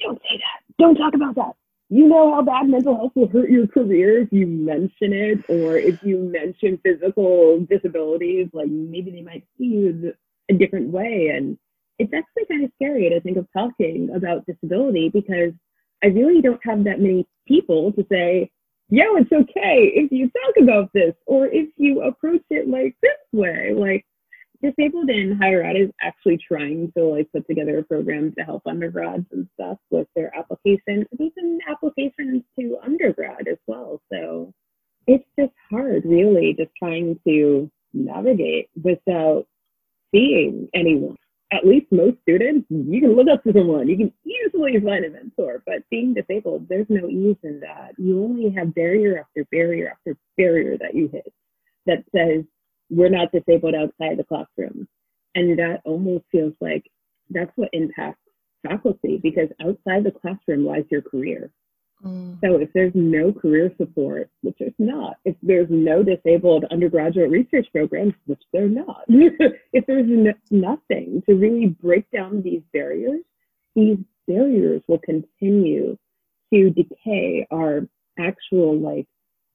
don't 0.00 0.20
say 0.22 0.36
that. 0.36 0.74
Don't 0.78 0.96
talk 0.96 1.14
about 1.14 1.34
that. 1.36 1.52
You 1.88 2.06
know 2.06 2.32
how 2.32 2.42
bad 2.42 2.68
mental 2.68 2.94
health 2.94 3.12
will 3.16 3.28
hurt 3.28 3.50
your 3.50 3.66
career 3.66 4.22
if 4.22 4.28
you 4.30 4.46
mention 4.46 5.12
it, 5.12 5.44
or 5.48 5.76
if 5.76 6.00
you 6.04 6.18
mention 6.18 6.78
physical 6.84 7.66
disabilities, 7.68 8.48
like 8.52 8.68
maybe 8.68 9.10
they 9.10 9.22
might 9.22 9.44
see 9.58 9.64
you 9.64 10.12
a 10.48 10.54
different 10.54 10.90
way. 10.90 11.32
And 11.34 11.58
it's 11.98 12.12
actually 12.14 12.46
kind 12.46 12.64
of 12.64 12.70
scary 12.76 13.08
to 13.08 13.20
think 13.20 13.36
of 13.36 13.48
talking 13.52 14.10
about 14.14 14.46
disability 14.46 15.08
because 15.08 15.52
I 16.02 16.08
really 16.08 16.40
don't 16.40 16.64
have 16.64 16.84
that 16.84 17.00
many 17.00 17.26
people 17.48 17.92
to 17.92 18.06
say, 18.10 18.50
yo, 18.90 19.16
it's 19.16 19.32
okay 19.32 19.92
if 19.94 20.10
you 20.10 20.30
talk 20.30 20.62
about 20.62 20.92
this 20.92 21.14
or 21.26 21.46
if 21.46 21.68
you 21.76 22.02
approach 22.02 22.42
it 22.50 22.68
like 22.68 22.96
this 23.02 23.12
way. 23.32 23.72
Like 23.74 24.04
Disabled 24.62 25.08
in 25.08 25.38
Higher 25.40 25.62
Ed 25.62 25.76
is 25.76 25.90
actually 26.02 26.38
trying 26.46 26.92
to 26.96 27.04
like 27.04 27.30
put 27.32 27.46
together 27.46 27.78
a 27.78 27.82
program 27.82 28.34
to 28.36 28.44
help 28.44 28.62
undergrads 28.66 29.24
and 29.32 29.48
stuff 29.54 29.78
with 29.90 30.06
their 30.14 30.36
application, 30.36 31.06
even 31.18 31.58
applications 31.68 32.42
to 32.58 32.76
undergrad 32.84 33.48
as 33.48 33.58
well. 33.66 34.02
So 34.12 34.52
it's 35.06 35.24
just 35.38 35.52
hard, 35.70 36.04
really, 36.04 36.54
just 36.58 36.72
trying 36.78 37.18
to 37.26 37.70
navigate 37.94 38.68
without 38.82 39.46
seeing 40.12 40.68
anyone 40.74 41.16
at 41.52 41.66
least 41.66 41.86
most 41.90 42.16
students, 42.22 42.66
you 42.70 43.00
can 43.00 43.16
look 43.16 43.26
up 43.28 43.42
to 43.42 43.52
someone, 43.52 43.88
you 43.88 43.96
can 43.96 44.12
easily 44.24 44.78
find 44.80 45.04
a 45.04 45.10
mentor. 45.10 45.62
But 45.66 45.88
being 45.90 46.14
disabled, 46.14 46.66
there's 46.68 46.86
no 46.88 47.08
ease 47.08 47.36
in 47.42 47.60
that. 47.60 47.92
You 47.98 48.22
only 48.22 48.50
have 48.50 48.74
barrier 48.74 49.18
after 49.18 49.44
barrier 49.50 49.90
after 49.90 50.16
barrier 50.36 50.78
that 50.78 50.94
you 50.94 51.08
hit 51.08 51.32
that 51.86 52.04
says 52.14 52.44
we're 52.88 53.08
not 53.08 53.32
disabled 53.32 53.74
outside 53.74 54.18
the 54.18 54.24
classroom. 54.24 54.86
And 55.34 55.58
that 55.58 55.80
almost 55.84 56.24
feels 56.30 56.54
like 56.60 56.84
that's 57.30 57.52
what 57.56 57.70
impacts 57.72 58.20
faculty 58.66 59.18
because 59.22 59.48
outside 59.60 60.04
the 60.04 60.12
classroom 60.12 60.66
lies 60.66 60.84
your 60.90 61.02
career. 61.02 61.50
Mm. 62.04 62.38
So 62.42 62.56
if 62.56 62.72
there's 62.72 62.92
no 62.94 63.32
career 63.32 63.72
support, 63.76 64.30
which 64.42 64.56
there's 64.58 64.72
not, 64.78 65.16
if 65.24 65.36
there's 65.42 65.68
no 65.70 66.02
disabled 66.02 66.64
undergraduate 66.70 67.30
research 67.30 67.66
programs, 67.72 68.14
which 68.26 68.42
they're 68.52 68.68
not, 68.68 69.04
if 69.08 69.86
there's 69.86 70.06
no, 70.08 70.32
nothing 70.50 71.22
to 71.28 71.34
really 71.34 71.66
break 71.66 72.10
down 72.10 72.42
these 72.42 72.62
barriers, 72.72 73.20
these 73.74 73.98
barriers 74.26 74.82
will 74.88 75.00
continue 75.00 75.96
to 76.52 76.70
decay 76.70 77.46
our 77.50 77.86
actual 78.18 78.78
like 78.78 79.06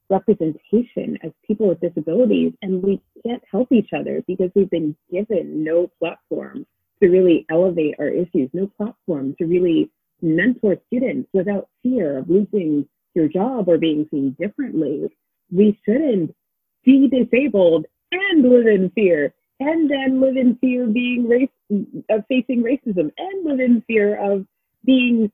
representation 0.09 1.17
as 1.23 1.31
people 1.45 1.67
with 1.67 1.79
disabilities 1.81 2.53
and 2.61 2.81
we 2.83 3.01
can't 3.25 3.43
help 3.51 3.71
each 3.71 3.89
other 3.97 4.23
because 4.27 4.51
we've 4.55 4.69
been 4.69 4.95
given 5.11 5.63
no 5.63 5.89
platform 5.99 6.65
to 7.01 7.09
really 7.09 7.45
elevate 7.49 7.95
our 7.99 8.07
issues, 8.07 8.49
no 8.53 8.69
platform 8.77 9.35
to 9.37 9.45
really 9.45 9.89
mentor 10.21 10.77
students 10.87 11.29
without 11.33 11.69
fear 11.83 12.19
of 12.19 12.29
losing 12.29 12.87
your 13.13 13.27
job 13.27 13.67
or 13.67 13.77
being 13.77 14.07
seen 14.11 14.35
differently. 14.39 15.09
We 15.51 15.79
shouldn't 15.85 16.35
be 16.83 17.07
disabled 17.07 17.85
and 18.11 18.43
live 18.43 18.67
in 18.67 18.91
fear 18.91 19.33
and 19.59 19.89
then 19.89 20.19
live 20.21 20.35
in 20.35 20.57
fear 20.57 20.83
of 20.83 20.93
being 20.93 21.27
race 21.27 21.49
of 22.09 22.25
facing 22.27 22.63
racism 22.63 23.11
and 23.17 23.45
live 23.45 23.59
in 23.59 23.81
fear 23.87 24.33
of 24.33 24.45
being 24.83 25.31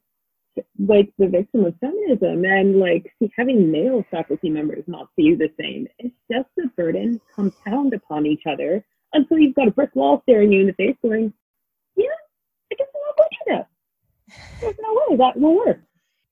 like 0.77 1.11
the 1.17 1.27
victim 1.27 1.65
of 1.65 1.75
feminism 1.79 2.43
and 2.43 2.77
like 2.77 3.11
having 3.37 3.71
male 3.71 4.05
faculty 4.11 4.49
members 4.49 4.83
not 4.87 5.09
see 5.15 5.23
you 5.23 5.37
the 5.37 5.49
same. 5.59 5.87
It's 5.97 6.15
just 6.31 6.49
the 6.55 6.67
burden 6.75 7.19
compound 7.35 7.93
upon 7.93 8.25
each 8.25 8.43
other 8.45 8.83
until 9.13 9.39
you've 9.39 9.55
got 9.55 9.67
a 9.67 9.71
brick 9.71 9.95
wall 9.95 10.21
staring 10.23 10.51
you 10.51 10.61
in 10.61 10.67
the 10.67 10.73
face 10.73 10.95
going, 11.01 11.33
yeah, 11.95 12.05
I 12.71 12.75
guess 12.75 12.87
I'm 12.93 13.01
not 13.17 13.29
do 13.29 13.37
that. 13.55 13.67
No 15.11 15.17
that 15.17 15.39
will 15.39 15.57
work. 15.57 15.81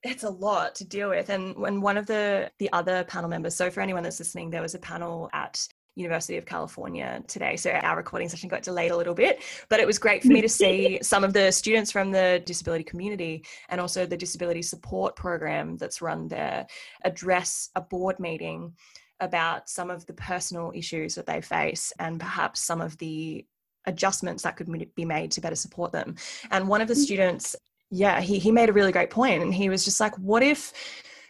It's 0.03 0.23
a 0.23 0.29
lot 0.29 0.75
to 0.75 0.85
deal 0.85 1.09
with. 1.09 1.29
And 1.29 1.55
when 1.55 1.81
one 1.81 1.97
of 1.97 2.05
the 2.05 2.51
the 2.59 2.71
other 2.71 3.03
panel 3.03 3.29
members, 3.29 3.55
so 3.55 3.69
for 3.69 3.81
anyone 3.81 4.03
that's 4.03 4.19
listening, 4.19 4.49
there 4.49 4.61
was 4.61 4.75
a 4.75 4.79
panel 4.79 5.29
at 5.33 5.67
University 5.95 6.37
of 6.37 6.45
California 6.45 7.21
today. 7.27 7.57
So 7.57 7.71
our 7.71 7.97
recording 7.97 8.29
session 8.29 8.47
got 8.47 8.63
delayed 8.63 8.91
a 8.91 8.97
little 8.97 9.13
bit, 9.13 9.43
but 9.67 9.81
it 9.81 9.87
was 9.87 9.99
great 9.99 10.21
for 10.21 10.29
me 10.29 10.41
to 10.41 10.47
see 10.47 10.99
some 11.03 11.25
of 11.25 11.33
the 11.33 11.51
students 11.51 11.91
from 11.91 12.11
the 12.11 12.41
disability 12.45 12.85
community 12.85 13.43
and 13.67 13.81
also 13.81 14.05
the 14.05 14.15
disability 14.15 14.61
support 14.61 15.17
program 15.17 15.75
that's 15.75 16.01
run 16.01 16.29
there 16.29 16.67
address 17.03 17.69
a 17.75 17.81
board 17.81 18.17
meeting 18.19 18.73
about 19.19 19.67
some 19.67 19.89
of 19.89 20.05
the 20.05 20.13
personal 20.13 20.71
issues 20.73 21.15
that 21.15 21.25
they 21.25 21.41
face 21.41 21.91
and 21.99 22.21
perhaps 22.21 22.61
some 22.61 22.79
of 22.79 22.97
the 22.99 23.45
adjustments 23.85 24.43
that 24.43 24.55
could 24.55 24.69
be 24.95 25.05
made 25.05 25.31
to 25.31 25.41
better 25.41 25.55
support 25.55 25.91
them. 25.91 26.15
And 26.51 26.67
one 26.67 26.81
of 26.81 26.87
the 26.87 26.93
mm. 26.93 27.03
students 27.03 27.55
yeah, 27.91 28.21
he, 28.21 28.39
he 28.39 28.51
made 28.51 28.69
a 28.69 28.73
really 28.73 28.91
great 28.91 29.09
point 29.09 29.41
and 29.41 29.53
he 29.53 29.69
was 29.69 29.83
just 29.83 29.99
like, 29.99 30.15
what 30.17 30.43
if 30.43 30.73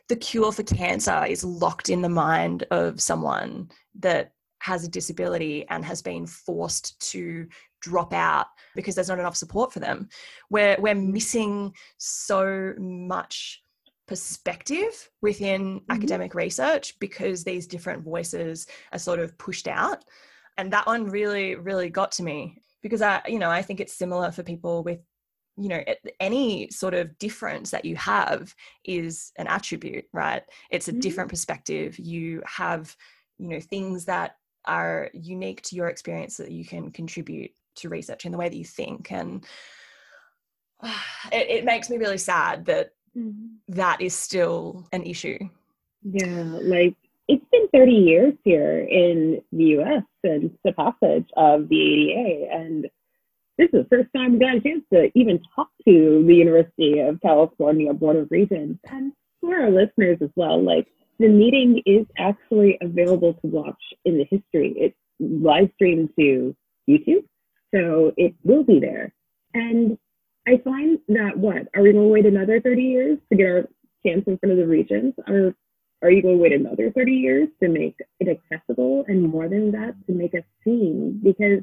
the 0.08 0.16
cure 0.16 0.52
for 0.52 0.64
cancer 0.64 1.26
is 1.28 1.44
locked 1.44 1.90
in 1.90 2.02
the 2.02 2.10
mind 2.10 2.66
of 2.72 3.00
someone 3.00 3.70
that 4.00 4.34
has 4.62 4.84
a 4.84 4.90
disability 4.90 5.66
and 5.70 5.86
has 5.86 6.02
been 6.02 6.26
forced 6.28 7.00
to 7.12 7.48
drop 7.82 8.14
out 8.14 8.48
because 8.76 8.96
there's 8.96 9.08
not 9.08 9.20
enough 9.20 9.38
support 9.38 9.72
for 9.72 9.80
them. 9.80 10.10
We're, 10.50 10.76
we're 10.80 10.96
missing 10.96 11.74
so 11.98 12.74
much 12.78 13.62
perspective 14.08 15.10
within 15.22 15.80
mm-hmm. 15.80 15.92
academic 15.92 16.36
research 16.36 17.00
because 17.00 17.44
these 17.44 17.68
different 17.68 18.04
voices 18.04 18.68
are 18.92 19.00
sort 19.00 19.20
of 19.20 19.38
pushed 19.38 19.68
out. 19.68 20.04
And 20.58 20.74
that 20.74 20.88
one 20.88 21.06
really, 21.06 21.56
really 21.56 21.90
got 21.90 22.12
to 22.14 22.24
me 22.24 22.62
because 22.82 23.02
I, 23.02 23.22
you 23.28 23.40
know, 23.40 23.50
I 23.50 23.62
think 23.62 23.80
it's 23.80 23.94
similar 23.94 24.32
for 24.32 24.44
people 24.44 24.84
with 24.84 25.00
you 25.58 25.68
know 25.68 25.84
any 26.20 26.70
sort 26.70 26.94
of 26.94 27.18
difference 27.20 27.72
that 27.72 27.86
you 27.86 27.96
have 27.96 28.54
is 28.86 29.32
an 29.38 29.48
attribute 29.48 30.06
right 30.14 30.44
it's 30.72 30.88
a 30.88 30.92
mm-hmm. 30.92 31.02
different 31.02 31.30
perspective 31.30 31.98
you 32.00 32.42
have 32.46 32.96
you 33.38 33.50
know 33.50 33.60
things 33.60 34.06
that 34.06 34.36
are 34.66 35.10
unique 35.14 35.62
to 35.62 35.76
your 35.76 35.88
experience 35.88 36.38
that 36.38 36.52
you 36.52 36.66
can 36.66 36.92
contribute 36.92 37.52
to 37.76 37.90
research 37.90 38.26
in 38.26 38.32
the 38.32 38.38
way 38.38 38.50
that 38.50 38.58
you 38.58 38.66
think 38.66 39.12
and 39.12 39.46
uh, 40.82 40.94
it, 41.32 41.50
it, 41.50 41.66
makes 41.66 41.90
me 41.90 41.98
really 41.98 42.18
sad 42.18 42.66
that 42.66 42.92
mm-hmm. 43.18 43.48
that 43.68 44.02
is 44.02 44.14
still 44.14 44.88
an 44.94 45.04
issue 45.04 45.40
yeah 46.04 46.44
like 46.62 46.96
it's 47.28 47.46
been 47.52 47.68
30 47.74 47.92
years 47.92 48.34
here 48.44 48.80
in 48.80 49.42
the 49.52 49.66
us 49.66 50.04
since 50.26 50.52
the 50.64 50.72
passage 50.74 51.30
of 51.38 51.70
the 51.70 52.12
ada 52.12 52.48
and 52.52 52.90
this 53.60 53.68
is 53.74 53.84
the 53.90 53.98
first 53.98 54.08
time 54.16 54.34
we 54.34 54.40
got 54.40 54.56
a 54.56 54.62
chance 54.62 54.84
to 54.94 55.12
even 55.16 55.38
talk 55.54 55.68
to 55.86 56.24
the 56.26 56.34
University 56.34 57.00
of 57.00 57.20
California 57.22 57.94
Board 57.94 58.16
of 58.16 58.32
Regents 58.32 58.80
and 58.90 59.12
for 59.42 59.54
our 59.54 59.70
listeners 59.70 60.18
as 60.22 60.30
well. 60.38 60.64
Like 60.64 60.88
the 61.20 61.28
meeting 61.28 61.84
is 61.86 62.06
actually 62.18 62.78
available 62.80 63.34
to 63.34 63.48
watch 63.48 63.82
in 64.06 64.18
the 64.18 64.24
history. 64.24 64.74
It's 64.78 64.96
live 65.20 65.70
streamed 65.76 66.12
to 66.18 66.56
YouTube, 66.90 67.26
so 67.76 68.14
it 68.16 68.34
will 68.46 68.64
be 68.64 68.80
there. 68.80 69.14
And 69.54 69.98
I 70.48 70.62
find 70.64 71.00
that 71.10 71.38
what 71.38 71.68
are 71.76 71.84
we 71.84 71.92
going 71.92 72.06
to 72.06 72.14
wait 72.14 72.26
another 72.26 72.62
30 72.62 72.82
years 72.82 73.18
to 73.30 73.38
get 73.38 73.46
our 73.46 73.68
chance 74.06 74.24
in 74.26 74.38
front 74.38 74.54
of 74.54 74.58
the 74.58 74.68
regents? 74.68 75.20
Are 75.28 75.54
are 76.02 76.10
you 76.10 76.22
going 76.22 76.38
to 76.38 76.42
wait 76.42 76.54
another 76.54 76.92
30 76.92 77.12
years 77.12 77.50
to 77.62 77.68
make 77.68 77.98
it 78.22 78.30
accessible 78.30 79.04
and 79.10 79.22
more 79.22 79.50
than 79.50 79.72
that 79.72 79.96
to 80.08 80.14
make 80.14 80.34
us 80.34 80.46
seen? 80.64 81.20
Because 81.22 81.62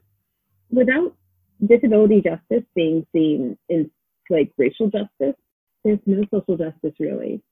without 0.70 1.16
disability 1.64 2.22
justice 2.22 2.64
being 2.74 3.06
seen 3.14 3.56
in 3.68 3.90
like 4.28 4.52
racial 4.58 4.90
justice, 4.90 5.36
there's 5.84 5.98
no 6.06 6.22
social 6.32 6.56
justice 6.56 6.94
really. 6.98 7.42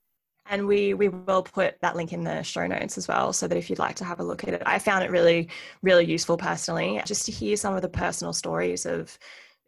And 0.46 0.66
we 0.66 0.92
we 0.92 1.08
will 1.08 1.42
put 1.42 1.80
that 1.80 1.96
link 1.96 2.12
in 2.12 2.24
the 2.24 2.42
show 2.42 2.66
notes 2.66 2.98
as 2.98 3.08
well, 3.08 3.32
so 3.32 3.48
that 3.48 3.56
if 3.56 3.70
you'd 3.70 3.78
like 3.78 3.96
to 3.96 4.04
have 4.04 4.20
a 4.20 4.24
look 4.24 4.44
at 4.44 4.52
it, 4.52 4.62
I 4.66 4.78
found 4.78 5.04
it 5.04 5.10
really 5.10 5.48
really 5.82 6.04
useful 6.04 6.36
personally, 6.36 7.00
just 7.06 7.24
to 7.26 7.32
hear 7.32 7.56
some 7.56 7.74
of 7.74 7.82
the 7.82 7.88
personal 7.88 8.32
stories 8.32 8.84
of 8.84 9.18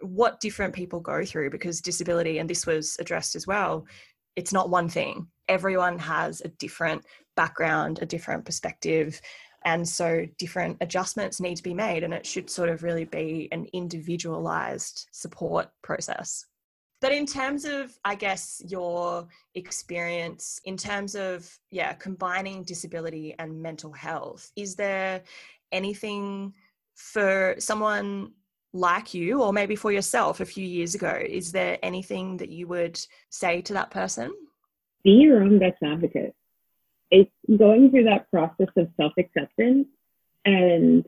what 0.00 0.40
different 0.40 0.74
people 0.74 1.00
go 1.00 1.24
through 1.24 1.50
because 1.50 1.80
disability, 1.80 2.38
and 2.38 2.50
this 2.50 2.66
was 2.66 2.96
addressed 3.00 3.34
as 3.34 3.46
well, 3.46 3.86
it's 4.36 4.52
not 4.52 4.68
one 4.68 4.88
thing. 4.88 5.28
Everyone 5.48 5.98
has 5.98 6.42
a 6.42 6.48
different 6.48 7.06
background, 7.36 8.00
a 8.02 8.06
different 8.06 8.44
perspective, 8.44 9.20
and 9.66 9.86
so 9.86 10.24
different 10.38 10.78
adjustments 10.80 11.40
need 11.40 11.56
to 11.56 11.62
be 11.62 11.74
made, 11.74 12.04
and 12.04 12.14
it 12.14 12.24
should 12.24 12.48
sort 12.48 12.68
of 12.68 12.84
really 12.84 13.04
be 13.04 13.48
an 13.50 13.66
individualized 13.72 15.08
support 15.10 15.68
process. 15.82 16.46
But 17.02 17.12
in 17.12 17.26
terms 17.26 17.64
of, 17.64 17.92
I 18.04 18.14
guess, 18.14 18.62
your 18.66 19.26
experience, 19.54 20.60
in 20.64 20.76
terms 20.76 21.16
of, 21.16 21.52
yeah, 21.70 21.92
combining 21.94 22.62
disability 22.62 23.34
and 23.40 23.60
mental 23.60 23.92
health, 23.92 24.50
is 24.54 24.76
there 24.76 25.24
anything 25.72 26.54
for 26.94 27.56
someone 27.58 28.30
like 28.72 29.14
you, 29.14 29.42
or 29.42 29.52
maybe 29.52 29.74
for 29.74 29.90
yourself 29.90 30.40
a 30.40 30.46
few 30.46 30.64
years 30.64 30.94
ago, 30.94 31.20
is 31.28 31.50
there 31.50 31.76
anything 31.82 32.36
that 32.36 32.50
you 32.50 32.68
would 32.68 32.98
say 33.30 33.60
to 33.62 33.72
that 33.72 33.90
person? 33.90 34.32
Be 35.02 35.10
your 35.10 35.42
own 35.42 35.58
best 35.58 35.82
advocate 35.82 36.34
it's 37.10 37.30
going 37.56 37.90
through 37.90 38.04
that 38.04 38.30
process 38.30 38.68
of 38.76 38.88
self 38.96 39.12
acceptance 39.18 39.86
and 40.44 41.06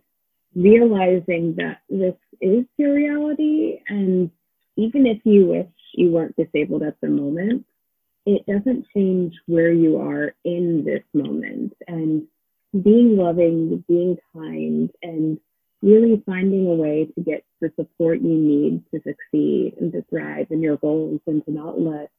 realizing 0.54 1.54
that 1.56 1.78
this 1.88 2.14
is 2.40 2.64
your 2.76 2.94
reality. 2.94 3.80
And 3.88 4.30
even 4.76 5.06
if 5.06 5.18
you 5.24 5.46
wish 5.46 5.68
you 5.94 6.10
weren't 6.10 6.36
disabled 6.36 6.82
at 6.82 7.00
the 7.00 7.08
moment, 7.08 7.66
it 8.26 8.46
doesn't 8.46 8.86
change 8.94 9.34
where 9.46 9.72
you 9.72 9.98
are 9.98 10.34
in 10.44 10.84
this 10.84 11.04
moment. 11.14 11.74
And 11.86 12.26
being 12.72 13.16
loving, 13.16 13.84
being 13.88 14.18
kind, 14.34 14.90
and 15.02 15.40
really 15.82 16.22
finding 16.26 16.66
a 16.66 16.74
way 16.74 17.08
to 17.14 17.20
get 17.22 17.44
the 17.60 17.72
support 17.76 18.20
you 18.20 18.34
need 18.34 18.82
to 18.92 19.00
succeed 19.02 19.74
and 19.80 19.92
to 19.92 20.02
thrive 20.10 20.48
in 20.50 20.60
your 20.60 20.76
goals 20.76 21.20
and 21.26 21.44
to 21.44 21.50
not 21.50 21.80
let 21.80 22.10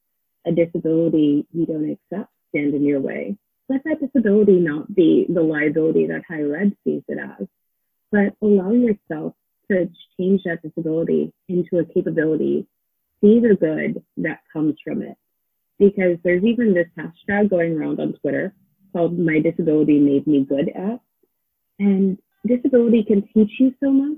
a 0.45 0.51
disability 0.51 1.45
you 1.53 1.65
don't 1.65 1.89
accept 1.89 2.31
stand 2.49 2.73
in 2.73 2.83
your 2.83 3.01
way 3.01 3.37
let 3.69 3.83
that 3.85 4.01
disability 4.01 4.59
not 4.59 4.93
be 4.93 5.27
the 5.29 5.41
liability 5.41 6.07
that 6.07 6.23
higher 6.27 6.55
ed 6.55 6.75
sees 6.83 7.03
it 7.07 7.19
as, 7.19 7.47
but 8.11 8.33
allow 8.41 8.71
yourself 8.71 9.33
to 9.71 9.89
change 10.19 10.41
that 10.45 10.61
disability 10.63 11.31
into 11.47 11.77
a 11.77 11.85
capability, 11.85 12.65
see 13.21 13.39
the 13.39 13.55
good 13.55 14.03
that 14.17 14.39
comes 14.51 14.75
from 14.83 15.03
it. 15.03 15.15
Because 15.77 16.17
there's 16.23 16.43
even 16.43 16.73
this 16.73 16.87
hashtag 16.97 17.49
going 17.49 17.77
around 17.77 17.99
on 17.99 18.13
Twitter 18.13 18.53
called 18.91 19.17
My 19.17 19.39
Disability 19.39 19.99
Made 19.99 20.25
Me 20.27 20.43
Good 20.43 20.69
at. 20.75 20.99
And 21.77 22.17
disability 22.45 23.03
can 23.03 23.21
teach 23.33 23.51
you 23.59 23.73
so 23.81 23.91
much 23.91 24.17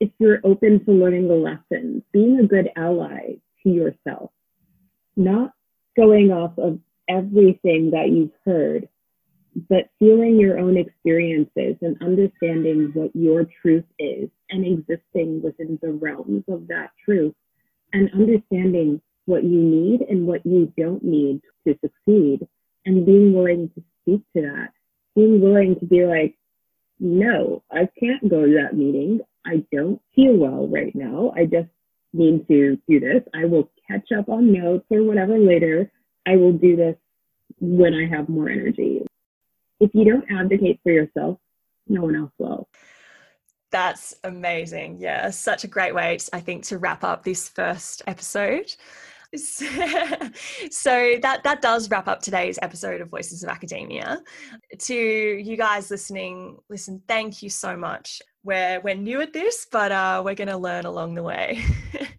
if 0.00 0.10
you're 0.18 0.40
open 0.42 0.84
to 0.84 0.90
learning 0.90 1.28
the 1.28 1.34
lessons, 1.34 2.02
being 2.12 2.40
a 2.40 2.46
good 2.46 2.70
ally 2.76 3.36
to 3.62 3.68
yourself, 3.68 4.30
not 5.16 5.52
going 5.96 6.32
off 6.32 6.58
of 6.58 6.80
everything 7.08 7.90
that 7.92 8.10
you've 8.10 8.32
heard, 8.44 8.88
but 9.68 9.90
feeling 9.98 10.38
your 10.38 10.58
own 10.58 10.76
experiences 10.76 11.76
and 11.80 11.96
understanding 12.02 12.90
what 12.94 13.14
your 13.14 13.46
truth 13.62 13.84
is 13.98 14.28
and 14.50 14.66
existing 14.66 15.42
within 15.42 15.78
the 15.82 15.92
realms 15.92 16.44
of 16.48 16.68
that 16.68 16.90
truth 17.04 17.34
and 17.92 18.10
understanding 18.12 19.00
what 19.24 19.44
you 19.44 19.62
need 19.62 20.02
and 20.02 20.26
what 20.26 20.44
you 20.44 20.72
don't 20.76 21.02
need 21.02 21.40
to 21.66 21.76
succeed 21.80 22.46
and 22.84 23.06
being 23.06 23.32
willing 23.32 23.70
to 23.74 23.82
speak 24.02 24.22
to 24.34 24.42
that, 24.42 24.68
being 25.14 25.40
willing 25.40 25.76
to 25.78 25.86
be 25.86 26.04
like, 26.04 26.36
no, 27.00 27.62
I 27.70 27.88
can't 27.98 28.28
go 28.28 28.46
to 28.46 28.62
that 28.62 28.76
meeting. 28.76 29.20
I 29.44 29.64
don't 29.72 30.00
feel 30.14 30.36
well 30.36 30.66
right 30.68 30.94
now. 30.94 31.32
I 31.36 31.44
just 31.44 31.68
need 32.12 32.46
to 32.48 32.78
do 32.88 33.00
this. 33.00 33.22
I 33.34 33.44
will 33.44 33.70
catch 33.88 34.12
up 34.16 34.28
on 34.28 34.52
notes 34.52 34.86
or 34.90 35.02
whatever 35.02 35.38
later. 35.38 35.90
I 36.26 36.36
will 36.36 36.52
do 36.52 36.76
this 36.76 36.96
when 37.60 37.94
I 37.94 38.06
have 38.06 38.28
more 38.28 38.48
energy. 38.48 39.02
If 39.80 39.90
you 39.94 40.04
don't 40.04 40.24
advocate 40.30 40.80
for 40.82 40.92
yourself, 40.92 41.38
no 41.88 42.02
one 42.02 42.16
else 42.16 42.32
will. 42.38 42.68
That's 43.70 44.14
amazing. 44.24 44.98
Yeah, 45.00 45.30
such 45.30 45.64
a 45.64 45.68
great 45.68 45.94
way, 45.94 46.18
I 46.32 46.40
think, 46.40 46.64
to 46.64 46.78
wrap 46.78 47.04
up 47.04 47.24
this 47.24 47.48
first 47.48 48.02
episode. 48.06 48.74
so 49.36 51.16
that 51.20 51.42
that 51.42 51.60
does 51.60 51.90
wrap 51.90 52.08
up 52.08 52.22
today's 52.22 52.58
episode 52.62 53.00
of 53.00 53.10
Voices 53.10 53.42
of 53.42 53.50
Academia. 53.50 54.22
To 54.78 54.94
you 54.94 55.56
guys 55.56 55.90
listening, 55.90 56.56
listen, 56.70 57.02
thank 57.08 57.42
you 57.42 57.50
so 57.50 57.76
much. 57.76 58.22
We're 58.44 58.80
we're 58.80 58.94
new 58.94 59.20
at 59.20 59.32
this, 59.32 59.66
but 59.70 59.92
uh, 59.92 60.22
we're 60.24 60.36
going 60.36 60.48
to 60.48 60.56
learn 60.56 60.86
along 60.86 61.14
the 61.16 61.22
way. 61.22 61.62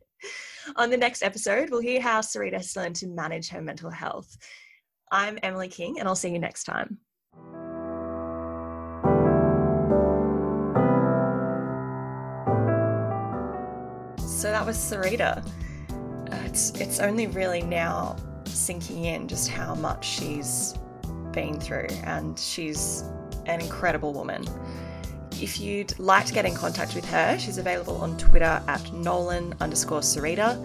On 0.76 0.90
the 0.90 0.98
next 0.98 1.24
episode, 1.24 1.70
we'll 1.70 1.82
hear 1.82 2.02
how 2.02 2.22
Syreta 2.22 2.58
has 2.58 2.76
learned 2.76 2.96
to 2.98 3.08
manage 3.08 3.50
her 3.50 3.62
mental 3.62 3.90
health. 3.90 4.38
I'm 5.12 5.40
Emily 5.42 5.70
King, 5.70 6.00
and 6.00 6.08
I'll 6.08 6.16
see 6.16 6.30
you 6.30 6.40
next 6.40 6.66
time. 6.66 7.00
So 14.28 14.52
that 14.52 14.66
was 14.66 14.78
Syreta 14.78 15.44
uh, 16.32 16.36
it's 16.46 16.72
it's 16.72 17.00
only 17.00 17.28
really 17.28 17.62
now 17.62 18.16
sinking 18.46 19.06
in 19.06 19.28
just 19.28 19.50
how 19.50 19.76
much 19.76 20.06
she's 20.06 20.76
been 21.32 21.60
through, 21.60 21.88
and 22.04 22.38
she's 22.38 23.04
an 23.46 23.62
incredible 23.62 24.14
woman. 24.14 24.46
If 25.40 25.60
you'd 25.60 26.00
like 26.00 26.26
to 26.26 26.34
get 26.34 26.46
in 26.46 26.56
contact 26.56 26.96
with 26.96 27.06
her, 27.06 27.38
she's 27.38 27.60
available 27.60 27.98
on 27.98 28.18
Twitter 28.18 28.60
at 28.68 28.92
Nolan 28.92 29.54
underscore 29.60 30.00
Syreta. 30.00 30.58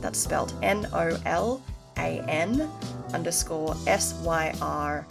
That's 0.00 0.18
spelled 0.18 0.54
N 0.62 0.86
O 0.92 1.20
L 1.26 1.60
A 1.96 2.22
N 2.28 2.70
underscore 3.12 3.74
S 3.86 4.14
Y 4.24 4.54
R 4.62 5.06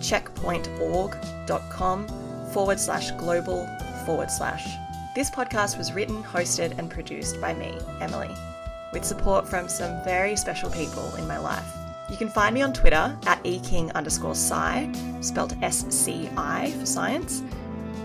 www.checkpointorg.com 0.03 2.09
forward 2.53 2.81
slash 2.81 3.11
global 3.13 3.67
forward 4.05 4.31
slash. 4.31 4.77
This 5.15 5.31
podcast 5.31 5.79
was 5.79 5.93
written, 5.93 6.23
hosted, 6.23 6.79
and 6.79 6.91
produced 6.91 7.41
by 7.41 7.55
me, 7.55 7.79
Emily, 8.01 8.35
with 8.93 9.05
support 9.05 9.49
from 9.49 9.69
some 9.69 10.03
very 10.05 10.37
special 10.37 10.71
people 10.71 11.15
in 11.17 11.27
my 11.27 11.39
life. 11.39 11.67
You 12.11 12.17
can 12.17 12.29
find 12.29 12.55
me 12.55 12.63
on 12.63 12.73
Twitter 12.73 13.17
at 13.27 13.41
eking 13.45 13.91
underscore 13.93 14.33
sci, 14.33 14.93
spelled 15.21 15.57
S 15.63 15.87
C 15.89 16.29
I 16.37 16.71
for 16.73 16.87
science, 16.87 17.43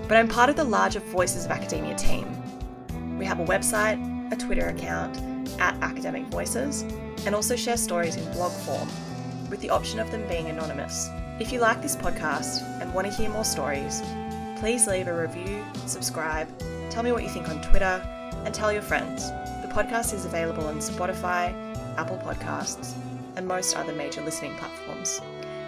but 0.07 0.17
I'm 0.17 0.27
part 0.27 0.49
of 0.49 0.55
the 0.55 0.63
larger 0.63 0.99
Voices 0.99 1.45
of 1.45 1.51
Academia 1.51 1.95
team 1.95 2.33
we 3.17 3.25
have 3.25 3.39
a 3.39 3.45
website, 3.45 3.97
a 4.31 4.35
Twitter 4.35 4.67
account, 4.67 5.19
at 5.59 5.73
Academic 5.81 6.25
Voices, 6.25 6.83
and 7.25 7.33
also 7.33 7.55
share 7.55 7.77
stories 7.77 8.15
in 8.15 8.31
blog 8.33 8.51
form, 8.51 8.87
with 9.49 9.59
the 9.61 9.71
option 9.71 9.99
of 9.99 10.11
them 10.11 10.27
being 10.27 10.49
anonymous. 10.49 11.09
If 11.39 11.51
you 11.51 11.59
like 11.59 11.83
this 11.83 11.95
podcast 11.95 12.63
and 12.81 12.91
want 12.95 13.05
to 13.05 13.13
hear 13.13 13.29
more 13.29 13.45
stories, 13.45 14.01
please 14.59 14.87
leave 14.87 15.07
a 15.07 15.13
review, 15.13 15.63
subscribe, 15.85 16.47
tell 16.89 17.03
me 17.03 17.11
what 17.11 17.21
you 17.21 17.29
think 17.29 17.47
on 17.47 17.61
Twitter, 17.61 18.01
and 18.43 18.55
tell 18.55 18.73
your 18.73 18.81
friends. 18.81 19.29
The 19.61 19.69
podcast 19.71 20.15
is 20.15 20.25
available 20.25 20.65
on 20.65 20.79
Spotify, 20.79 21.53
Apple 21.95 22.17
Podcasts, 22.17 22.95
and 23.35 23.47
most 23.47 23.77
other 23.77 23.93
major 23.93 24.21
listening 24.21 24.57
platforms. 24.57 25.21